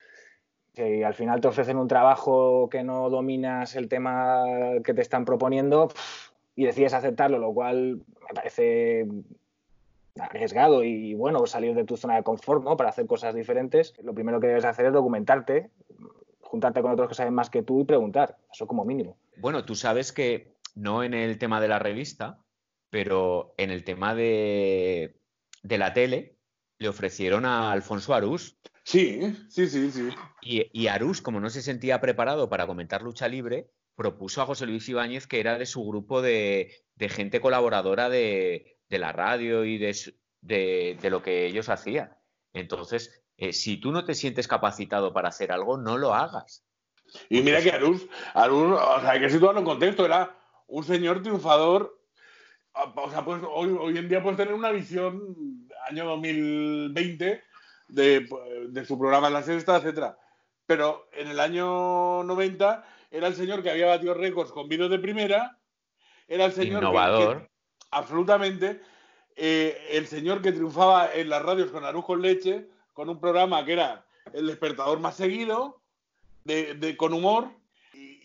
[0.74, 4.44] Si al final te ofrecen un trabajo que no dominas el tema
[4.84, 5.90] que te están proponiendo,
[6.56, 9.06] y decides aceptarlo, lo cual me parece
[10.18, 12.78] arriesgado y bueno, salir de tu zona de confort, ¿no?
[12.78, 15.70] Para hacer cosas diferentes, lo primero que debes hacer es documentarte,
[16.42, 19.18] juntarte con otros que saben más que tú y preguntar, eso como mínimo.
[19.38, 22.40] Bueno, tú sabes que no en el tema de la revista,
[22.90, 25.20] pero en el tema de,
[25.64, 26.38] de la tele,
[26.78, 28.58] le ofrecieron a Alfonso Arús.
[28.84, 30.10] Sí, sí, sí, sí.
[30.42, 34.66] Y, y Arús, como no se sentía preparado para comentar lucha libre, propuso a José
[34.66, 39.66] Luis Ibáñez, que era de su grupo de, de gente colaboradora de, de, la radio
[39.66, 39.96] y de,
[40.42, 42.16] de, de, lo que ellos hacían.
[42.54, 46.66] Entonces, eh, si tú no te sientes capacitado para hacer algo, no lo hagas.
[47.30, 51.22] Y mira que Arús, Arús o sea, hay que situarlo en contexto, era un señor
[51.22, 52.00] triunfador.
[52.74, 57.44] O sea, pues hoy, hoy en día puedes tener una visión año 2020
[57.88, 58.30] de,
[58.70, 60.18] de su programa en la sexta, etcétera.
[60.66, 65.00] Pero en el año 90 era el señor que había batido récords con vídeos de
[65.00, 65.58] primera,
[66.28, 67.38] era el señor Innovador.
[67.38, 67.52] Que, que,
[67.92, 68.82] absolutamente,
[69.36, 73.64] eh, el señor que triunfaba en las radios con Arús con leche, con un programa
[73.64, 75.82] que era el despertador más seguido,
[76.44, 77.52] de, de, con humor,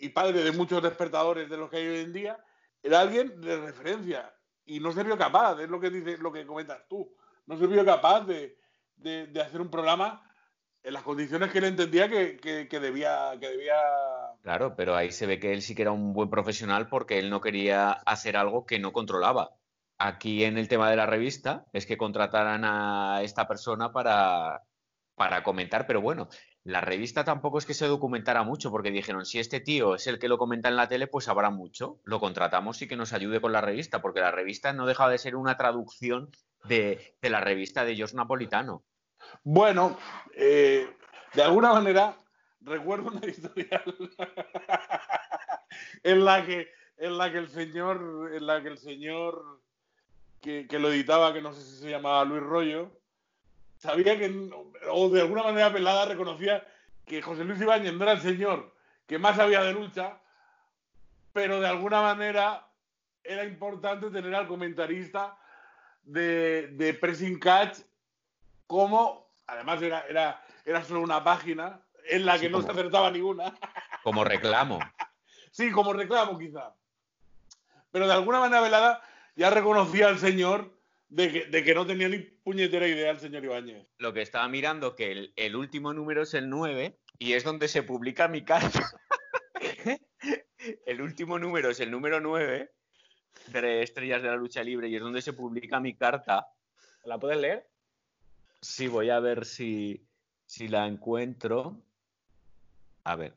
[0.01, 2.39] y, padre de muchos despertadores de los que hay hoy en día,
[2.83, 4.35] era alguien de referencia
[4.65, 7.15] y no se vio capaz, es lo que dices, lo que comentas tú,
[7.47, 8.57] no se vio capaz de,
[8.97, 10.23] de, de hacer un programa
[10.83, 13.75] en las condiciones que él entendía que, que, que, debía, que debía.
[14.43, 17.31] Claro, pero ahí se ve que él sí que era un buen profesional porque él
[17.31, 19.51] no quería hacer algo que no controlaba.
[19.99, 24.63] Aquí en el tema de la revista es que contrataran a esta persona para,
[25.15, 26.29] para comentar, pero bueno,
[26.65, 30.19] la revista tampoco es que se documentara mucho porque dijeron, si este tío es el
[30.19, 31.99] que lo comenta en la tele, pues habrá mucho.
[32.05, 35.19] Lo contratamos y que nos ayude con la revista, porque la revista no dejaba de
[35.19, 36.31] ser una traducción
[36.65, 38.83] de, de la revista de Jos Napolitano.
[39.43, 39.99] Bueno,
[40.35, 40.89] eh,
[41.35, 42.17] de alguna manera
[42.61, 43.83] recuerdo una historia
[46.03, 46.69] en la que
[46.99, 49.63] en la que el señor en la que el señor
[50.43, 53.00] que, que, lo editaba, que no sé si se llamaba Luis Rollo,
[53.81, 54.51] sabía que
[54.91, 56.67] o de alguna manera pelada reconocía
[57.07, 58.75] que José Luis Ibáñez no era el señor
[59.07, 60.21] que más sabía de lucha,
[61.33, 62.69] pero de alguna manera
[63.25, 65.37] era importante tener al comentarista
[66.03, 67.79] de, de Pressing Catch
[68.67, 72.79] como, además era, era, era solo una página en la que sí, no como, se
[72.79, 73.55] acertaba ninguna.
[74.03, 74.79] Como reclamo.
[75.51, 76.75] sí, como reclamo quizá.
[77.91, 79.03] Pero de alguna manera velada
[79.37, 80.75] ya reconocía al señor
[81.11, 83.89] de que, de que, no tenía ni puñetera idea el señor Ibáñez.
[83.99, 87.69] Lo que estaba mirando, que el, el último número es el 9 y es donde
[87.69, 88.91] se publica mi carta.
[90.87, 92.71] el último número es el número 9
[93.49, 96.47] de Estrellas de la Lucha Libre y es donde se publica mi carta.
[97.05, 97.69] ¿La puedes leer?
[98.61, 100.07] Sí, voy a ver si,
[100.47, 101.83] si la encuentro.
[103.05, 103.37] A ver.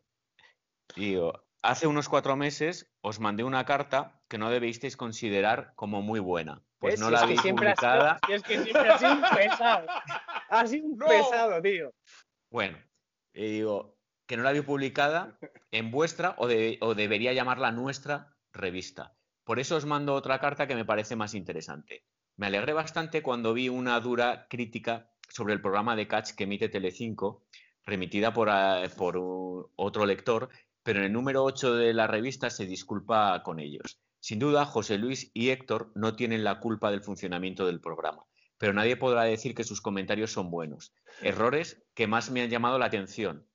[0.95, 6.19] Digo, hace unos cuatro meses os mandé una carta que no debisteis considerar como muy
[6.19, 6.59] buena.
[6.79, 8.17] Pues no la habéis publicada.
[8.25, 9.87] Sido, es que siempre ha sido un pesado.
[10.49, 11.05] Ha sido un no.
[11.05, 11.93] pesado, tío.
[12.49, 12.79] Bueno,
[13.31, 15.37] y digo, que no la habéis publicada
[15.69, 19.13] en vuestra o, de, o debería llamarla nuestra revista.
[19.43, 22.03] Por eso os mando otra carta que me parece más interesante.
[22.35, 26.69] Me alegré bastante cuando vi una dura crítica sobre el programa de Catch que emite
[26.69, 27.43] Telecinco,
[27.85, 28.49] remitida por,
[28.97, 30.49] por otro lector,
[30.81, 33.99] pero en el número 8 de la revista se disculpa con ellos.
[34.23, 38.23] Sin duda, José Luis y Héctor no tienen la culpa del funcionamiento del programa,
[38.57, 40.93] pero nadie podrá decir que sus comentarios son buenos.
[41.21, 43.45] Errores que más me han llamado la atención.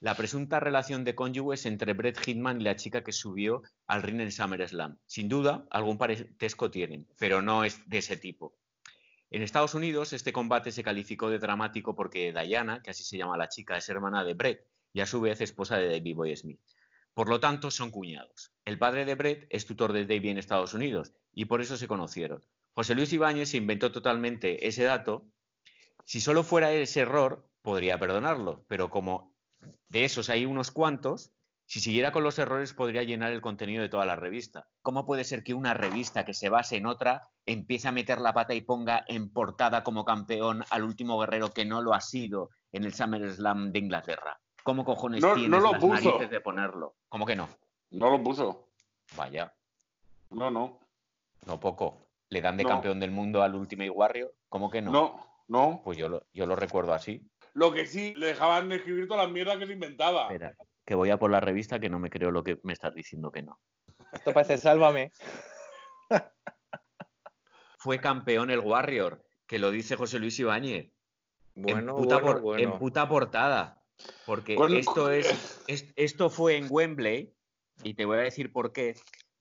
[0.00, 4.22] La presunta relación de cónyuges entre Brett Hitman y la chica que subió al ring
[4.22, 4.96] en SummerSlam.
[5.04, 8.56] Sin duda, algún parentesco tienen, pero no es de ese tipo.
[9.28, 13.36] En Estados Unidos, este combate se calificó de dramático porque Diana, que así se llama
[13.36, 16.60] la chica, es hermana de Brett y a su vez esposa de David Boy Smith.
[17.16, 18.52] Por lo tanto, son cuñados.
[18.66, 21.88] El padre de Brett es tutor de Davey en Estados Unidos y por eso se
[21.88, 22.44] conocieron.
[22.74, 25.26] José Luis Ibáñez inventó totalmente ese dato.
[26.04, 29.34] Si solo fuera ese error, podría perdonarlo, pero como
[29.88, 31.32] de esos hay unos cuantos,
[31.64, 34.68] si siguiera con los errores podría llenar el contenido de toda la revista.
[34.82, 38.34] ¿Cómo puede ser que una revista que se base en otra empiece a meter la
[38.34, 42.50] pata y ponga en portada como campeón al último guerrero que no lo ha sido
[42.72, 44.38] en el SummerSlam de Inglaterra?
[44.66, 45.94] ¿Cómo cojones no, tienes no lo las puso.
[45.94, 46.96] narices de ponerlo?
[47.08, 47.48] ¿Cómo que no?
[47.92, 48.66] No lo puso.
[49.16, 49.54] Vaya.
[50.30, 50.80] No, no.
[51.46, 52.08] No poco.
[52.30, 52.70] ¿Le dan de no.
[52.70, 54.34] campeón del mundo al Ultimate Warrior?
[54.48, 54.90] ¿Cómo que no?
[54.90, 55.82] No, no.
[55.84, 57.22] Pues yo lo, yo lo recuerdo así.
[57.52, 60.22] Lo que sí, le dejaban escribir todas las mierdas que se inventaba.
[60.22, 62.92] Espera, que voy a por la revista que no me creo lo que me estás
[62.92, 63.60] diciendo que no.
[64.10, 65.12] Esto parece sálvame.
[67.78, 70.90] Fue campeón el Warrior, que lo dice José Luis Ibáñez.
[71.54, 72.62] Bueno, en, puta bueno, por, bueno.
[72.64, 73.80] en puta portada.
[74.24, 77.32] Porque esto, es, es- esto fue en Wembley,
[77.82, 78.94] y te voy a decir por qué.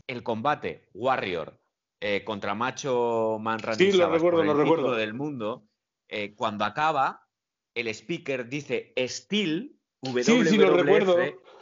[0.08, 1.58] el combate Warrior
[2.01, 4.95] eh, contra Macho Man Sí, lo recuerdo, por el lo recuerdo.
[4.95, 5.64] del mundo,
[6.10, 7.28] eh, cuando acaba,
[7.74, 9.80] el speaker dice Steel,
[10.22, 11.18] Sí, sí, lo WWF, recuerdo.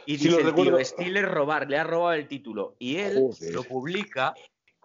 [0.05, 0.75] y Sí, dice lo recuerdo.
[0.77, 2.75] tío, Steel es robar, le ha robado el título.
[2.79, 3.53] Y él Joder.
[3.53, 4.33] lo publica,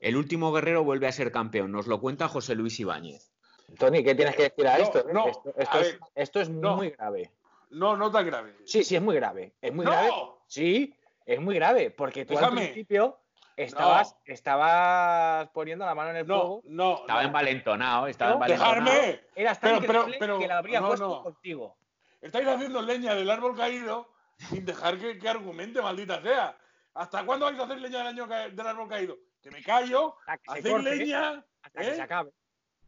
[0.01, 1.73] el último guerrero vuelve a ser campeón.
[1.73, 3.33] Nos lo cuenta José Luis Ibáñez.
[3.79, 5.05] Tony, ¿qué tienes que decir a No, esto?
[5.13, 6.77] no, esto, esto a es, ver, esto es no.
[6.77, 7.33] muy grave.
[7.71, 8.55] No, no tan grave.
[8.65, 9.55] Sí, sí, es muy grave.
[9.61, 9.91] Es muy ¡No!
[9.93, 10.11] grave.
[10.47, 10.95] Sí,
[11.27, 11.91] es muy grave.
[11.91, 12.61] Porque tú Déjame.
[12.63, 13.19] al principio
[13.57, 16.63] estabas, estabas poniendo la mano en el No, fuego.
[16.65, 16.97] no.
[17.01, 17.27] Estaba no.
[17.29, 18.75] envalentonado, estaba No, envalentonado.
[18.85, 19.21] ¡Dejarme!
[19.35, 21.23] Eras tan Pero- pero- increíble pero- que la habría no, puesto no.
[21.23, 21.77] contigo.
[22.21, 24.09] Estáis haciendo leña del árbol caído
[24.51, 26.57] sin dejar que, que argumente, maldita sea.
[26.95, 29.17] ¿Hasta cuándo vais a hacer leña del, año ca- del árbol caído?
[29.43, 31.95] Que me callo, Hasta que se hacéis leña, hasta que ¿eh?
[31.95, 32.33] se acabe.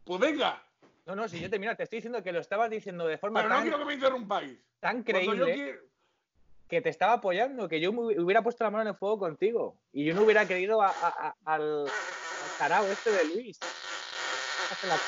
[0.04, 0.60] pues venga.
[1.10, 3.40] No, no, si yo te mira, te estoy diciendo que lo estabas diciendo de forma
[3.40, 4.58] Pero no tan, quiero que me interrumpáis.
[4.78, 5.80] tan creíble quiero-
[6.68, 9.76] que te estaba apoyando, que yo me hubiera puesto la mano en el fuego contigo.
[9.92, 10.92] Y yo no hubiera querido a- a-
[11.30, 13.58] a- al, al tarao este de Luis.
[14.86, 15.00] La.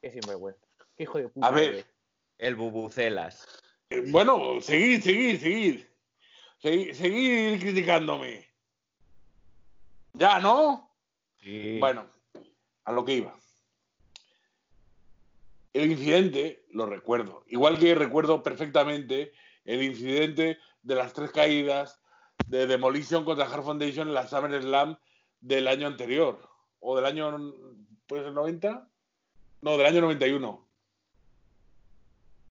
[0.00, 0.64] Qué sinvergüenza.
[0.96, 1.48] Qué hijo de puta.
[1.48, 1.84] A ver.
[2.38, 3.44] El bubucelas.
[3.90, 5.84] Eh, Bueno, seguid, seguid, seguid.
[6.62, 8.46] Seguid, seguid criticándome.
[10.12, 10.94] ¿Ya, no?
[11.40, 11.78] Sí.
[11.80, 12.06] Bueno,
[12.84, 13.34] a lo que iba.
[15.76, 17.44] El incidente lo recuerdo.
[17.48, 19.34] Igual que recuerdo perfectamente
[19.66, 22.00] el incidente de las tres caídas
[22.46, 24.96] de Demolition contra Hard Foundation en la Summer Slam
[25.38, 26.48] del año anterior.
[26.80, 27.52] O del año.
[28.06, 28.88] ¿Puede ser 90?
[29.60, 30.66] No, del año 91.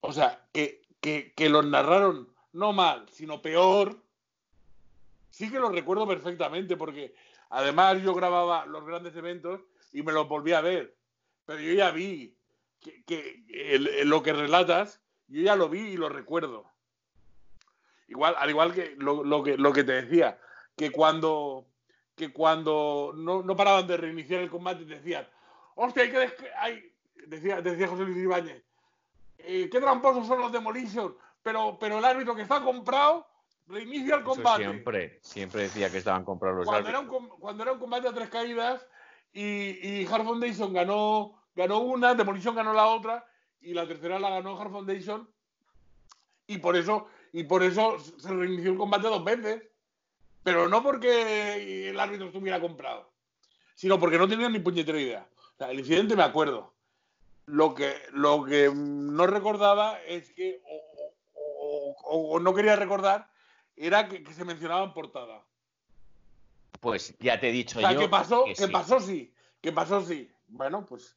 [0.01, 4.03] O sea, que, que, que los narraron no mal, sino peor.
[5.31, 7.15] Sí que lo recuerdo perfectamente, porque
[7.49, 9.61] además yo grababa los grandes eventos
[9.91, 10.95] y me los volví a ver.
[11.47, 12.35] Pero yo ya vi
[12.85, 16.69] que, que el- el- lo que relatas, yo ya lo vi y lo recuerdo.
[18.07, 20.39] Igual, al igual que lo, lo que lo que te decía,
[20.77, 21.65] que cuando
[22.15, 25.27] que cuando no, no paraban de reiniciar el combate decían,
[25.75, 26.93] hostia, hay que hay-",
[27.27, 28.63] decía, decía José Luis Ibáñez,
[29.39, 33.27] "eh, qué tramposos son los Demolition, pero, pero el árbitro que está comprado
[33.67, 34.63] reinicia el Eso combate.
[34.63, 38.13] siempre, siempre decía que estaban comprados los Cuando era, un, cuando era un combate a
[38.13, 38.87] tres caídas
[39.33, 39.43] y,
[40.01, 43.25] y Hard Foundation ganó, ganó una, Demolition ganó la otra
[43.61, 45.29] y la tercera la ganó Hard Foundation
[46.47, 49.63] y por eso y por eso se reinició el combate dos veces.
[50.43, 53.11] Pero no porque el árbitro estuviera comprado,
[53.73, 55.27] sino porque no tenían ni puñetera idea.
[55.55, 56.73] O sea, el incidente me acuerdo.
[57.47, 63.27] Lo que, lo que no recordaba es que, o, o- o- o no quería recordar,
[63.75, 65.43] era que, que se mencionaba en portada.
[66.79, 67.99] Pues ya te he dicho O sea, yo.
[68.01, 68.45] ¿qué pasó?
[68.45, 68.71] que ¿Qué sí.
[68.71, 68.99] pasó?
[68.99, 69.33] Sí.
[69.61, 70.01] ¿Qué pasó?
[70.01, 70.31] Sí.
[70.47, 71.15] Bueno, pues.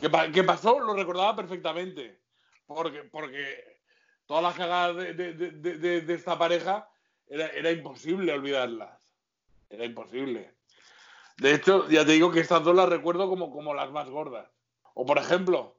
[0.00, 0.78] ¿Qué, pa- qué pasó?
[0.80, 2.20] Lo recordaba perfectamente.
[2.66, 3.80] Porque, porque
[4.26, 6.88] todas las cagadas de, de- de- esta pareja
[7.26, 8.98] era, era imposible olvidarlas.
[9.70, 10.54] Era imposible.
[11.38, 14.48] De hecho, ya te digo que estas dos las recuerdo como, como las más gordas.
[14.94, 15.76] O por ejemplo,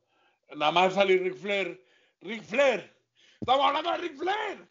[0.55, 1.85] nada más salir Ric Flair.
[2.21, 2.95] ¡Ric Flair!
[3.39, 4.69] ¡Estamos hablando de Ric Flair!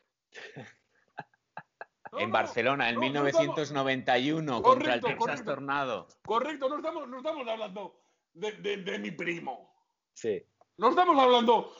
[2.12, 5.44] No, En no, Barcelona, en no, no estamos- 1991, contra el Texas correcto.
[5.44, 6.08] Tornado.
[6.24, 8.00] Correcto, no estamos, no estamos hablando
[8.38, 9.74] de, de- de mi primo.
[10.14, 10.42] Sí.
[10.76, 11.74] No estamos hablando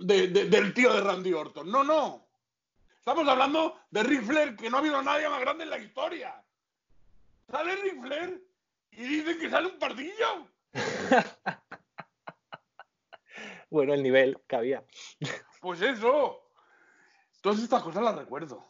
[0.00, 1.70] de- de- del tío de Randy Orton.
[1.70, 2.28] No, no.
[2.98, 6.44] Estamos hablando de Ric Flair, que no ha habido nadie más grande en la historia.
[7.50, 8.42] Sale Ric Flair
[8.90, 10.48] y dicen que sale un pardillo.
[13.70, 14.84] Bueno, el nivel que había.
[15.60, 16.40] Pues eso.
[17.40, 18.64] Todas estas cosas las recuerdo.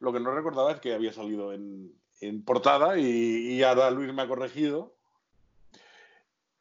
[0.00, 1.90] Lo que no recordaba es que había salido en,
[2.20, 3.04] en portada y,
[3.54, 4.98] y ahora Luis me ha corregido.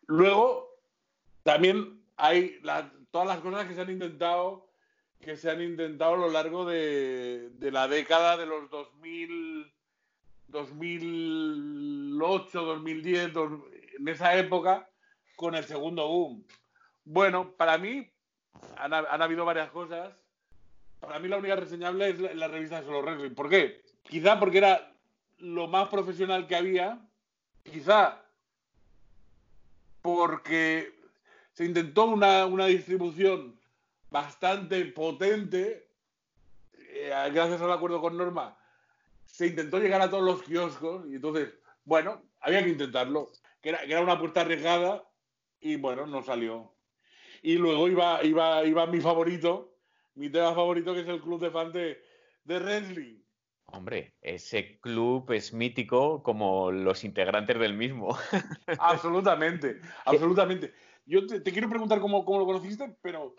[0.09, 0.75] Luego,
[1.43, 4.67] también hay la- todas las cosas que se han intentado
[5.21, 9.69] que se han intentado a lo largo de, de la década de los 2000,
[10.47, 13.51] 2008, 2010, dos-
[13.99, 14.89] en esa época,
[15.35, 16.45] con el segundo boom.
[17.03, 18.09] Bueno, para mí
[18.77, 20.15] han, ha- han habido varias cosas.
[21.01, 23.35] Para mí la única reseñable es la, la revista de Solo Wrestling.
[23.35, 23.81] ¿Por qué?
[24.03, 24.95] Quizá porque era
[25.37, 26.97] lo más profesional que había.
[27.63, 28.23] Quizá
[30.01, 30.93] porque
[31.53, 33.59] se intentó una, una distribución
[34.09, 35.87] bastante potente.
[36.77, 38.57] eh, gracias al acuerdo con Norma,
[39.25, 41.53] se intentó llegar a todos los kioscos y entonces,
[41.85, 43.31] bueno, había que intentarlo.
[43.61, 45.03] Que era, que era una apuesta arriesgada
[45.59, 46.73] y bueno, no salió.
[47.41, 49.75] Y luego iba, iba, iba mi favorito,
[50.15, 52.01] mi tema favorito, que es el club de fans de,
[52.45, 53.19] de wrestling.
[53.71, 58.17] Hombre, ese club es mítico como los integrantes del mismo.
[58.79, 60.73] Absolutamente, absolutamente.
[61.05, 63.35] Yo te, te quiero preguntar cómo, cómo lo conociste, pero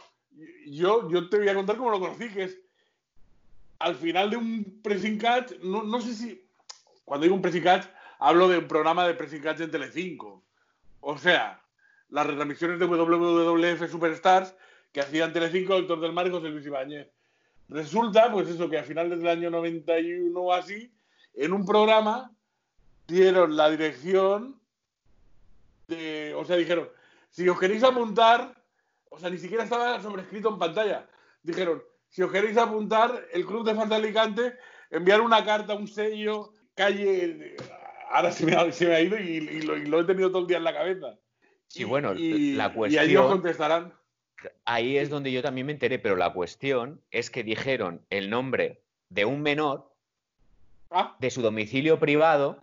[0.66, 2.59] yo, yo te voy a contar cómo lo conocí, que es
[3.78, 6.47] al final de un pressing catch, no, no sé si.
[7.05, 7.87] Cuando digo un pressing catch,
[8.18, 10.45] hablo de un programa de pressing catch en Telecinco.
[11.01, 11.62] O sea,
[12.09, 14.55] las retransmisiones de WWF Superstars
[14.93, 17.09] que hacían Telecinco, Doctor del Mar y José Luis Ibáñez.
[17.71, 20.93] Resulta, pues eso, que a finales del año 91 o así,
[21.35, 22.33] en un programa
[23.07, 24.61] dieron la dirección
[25.87, 26.89] de, o sea, dijeron,
[27.29, 28.61] si os queréis apuntar,
[29.09, 31.09] o sea, ni siquiera estaba sobrescrito en pantalla,
[31.45, 34.57] dijeron, si os queréis apuntar, el Club de Fans de Alicante,
[34.91, 37.57] enviar una carta, un sello, calle,
[38.11, 40.57] ahora se me ha, se me ha ido y, lo, he tenido todo el día
[40.57, 41.16] en la cabeza.
[41.68, 43.05] Sí, bueno, la cuestión...
[43.05, 44.00] Y ahí os contestarán.
[44.64, 48.82] Ahí es donde yo también me enteré, pero la cuestión es que dijeron el nombre
[49.09, 49.93] de un menor
[50.91, 51.16] ah.
[51.18, 52.62] de su domicilio privado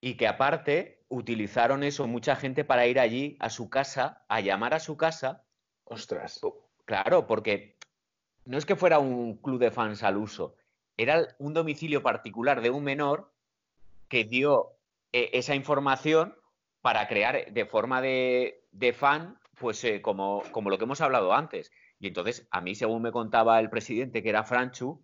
[0.00, 4.74] y que aparte utilizaron eso mucha gente para ir allí a su casa, a llamar
[4.74, 5.44] a su casa.
[5.84, 6.40] Ostras.
[6.84, 7.76] Claro, porque
[8.44, 10.56] no es que fuera un club de fans al uso,
[10.96, 13.32] era un domicilio particular de un menor
[14.08, 14.72] que dio
[15.12, 16.36] eh, esa información
[16.82, 18.62] para crear de forma de,
[18.96, 21.70] fan, pues eh, como, como, lo que hemos hablado antes.
[21.98, 25.02] Y entonces, a mí, según me contaba el presidente, que era Franchu,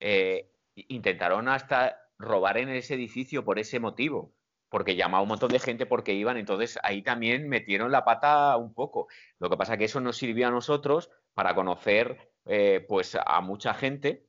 [0.00, 4.34] eh, intentaron hasta robar en ese edificio por ese motivo
[4.68, 8.74] porque llamaba un montón de gente porque iban, entonces ahí también metieron la pata un
[8.74, 9.08] poco.
[9.38, 13.74] Lo que pasa que eso nos sirvió a nosotros para conocer eh, pues a mucha
[13.74, 14.27] gente.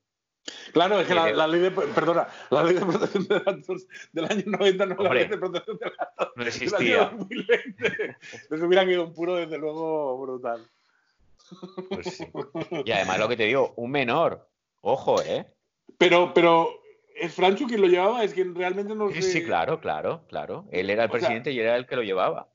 [0.73, 4.43] Claro, es que la, ley de perdona, la ley de protección de datos del año
[4.45, 6.31] 90 no la ley de protección de datos.
[6.35, 7.11] No existía.
[8.49, 10.65] Les hubieran ido un puro, desde luego, brutal.
[11.89, 12.27] Pues sí.
[12.85, 14.47] Y además lo que te digo, un menor.
[14.81, 15.45] Ojo, ¿eh?
[15.97, 16.79] Pero, pero
[17.19, 18.23] ¿Es Franchu quien lo llevaba?
[18.23, 20.65] Es quien realmente no Sí, sí, claro, claro, claro.
[20.71, 22.47] Él era el presidente y era el que lo llevaba.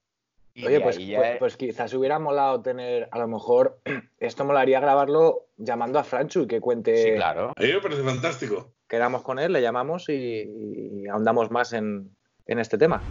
[0.56, 3.80] Oye, pues, pues, pues, quizás hubiera molado tener, a lo mejor,
[4.20, 6.96] esto molaría grabarlo llamando a Franchu y que cuente.
[6.96, 7.52] Sí, claro.
[7.56, 8.72] A mí me parece fantástico.
[8.88, 12.10] Quedamos con él, le llamamos y, ahondamos más en,
[12.46, 13.02] en este tema.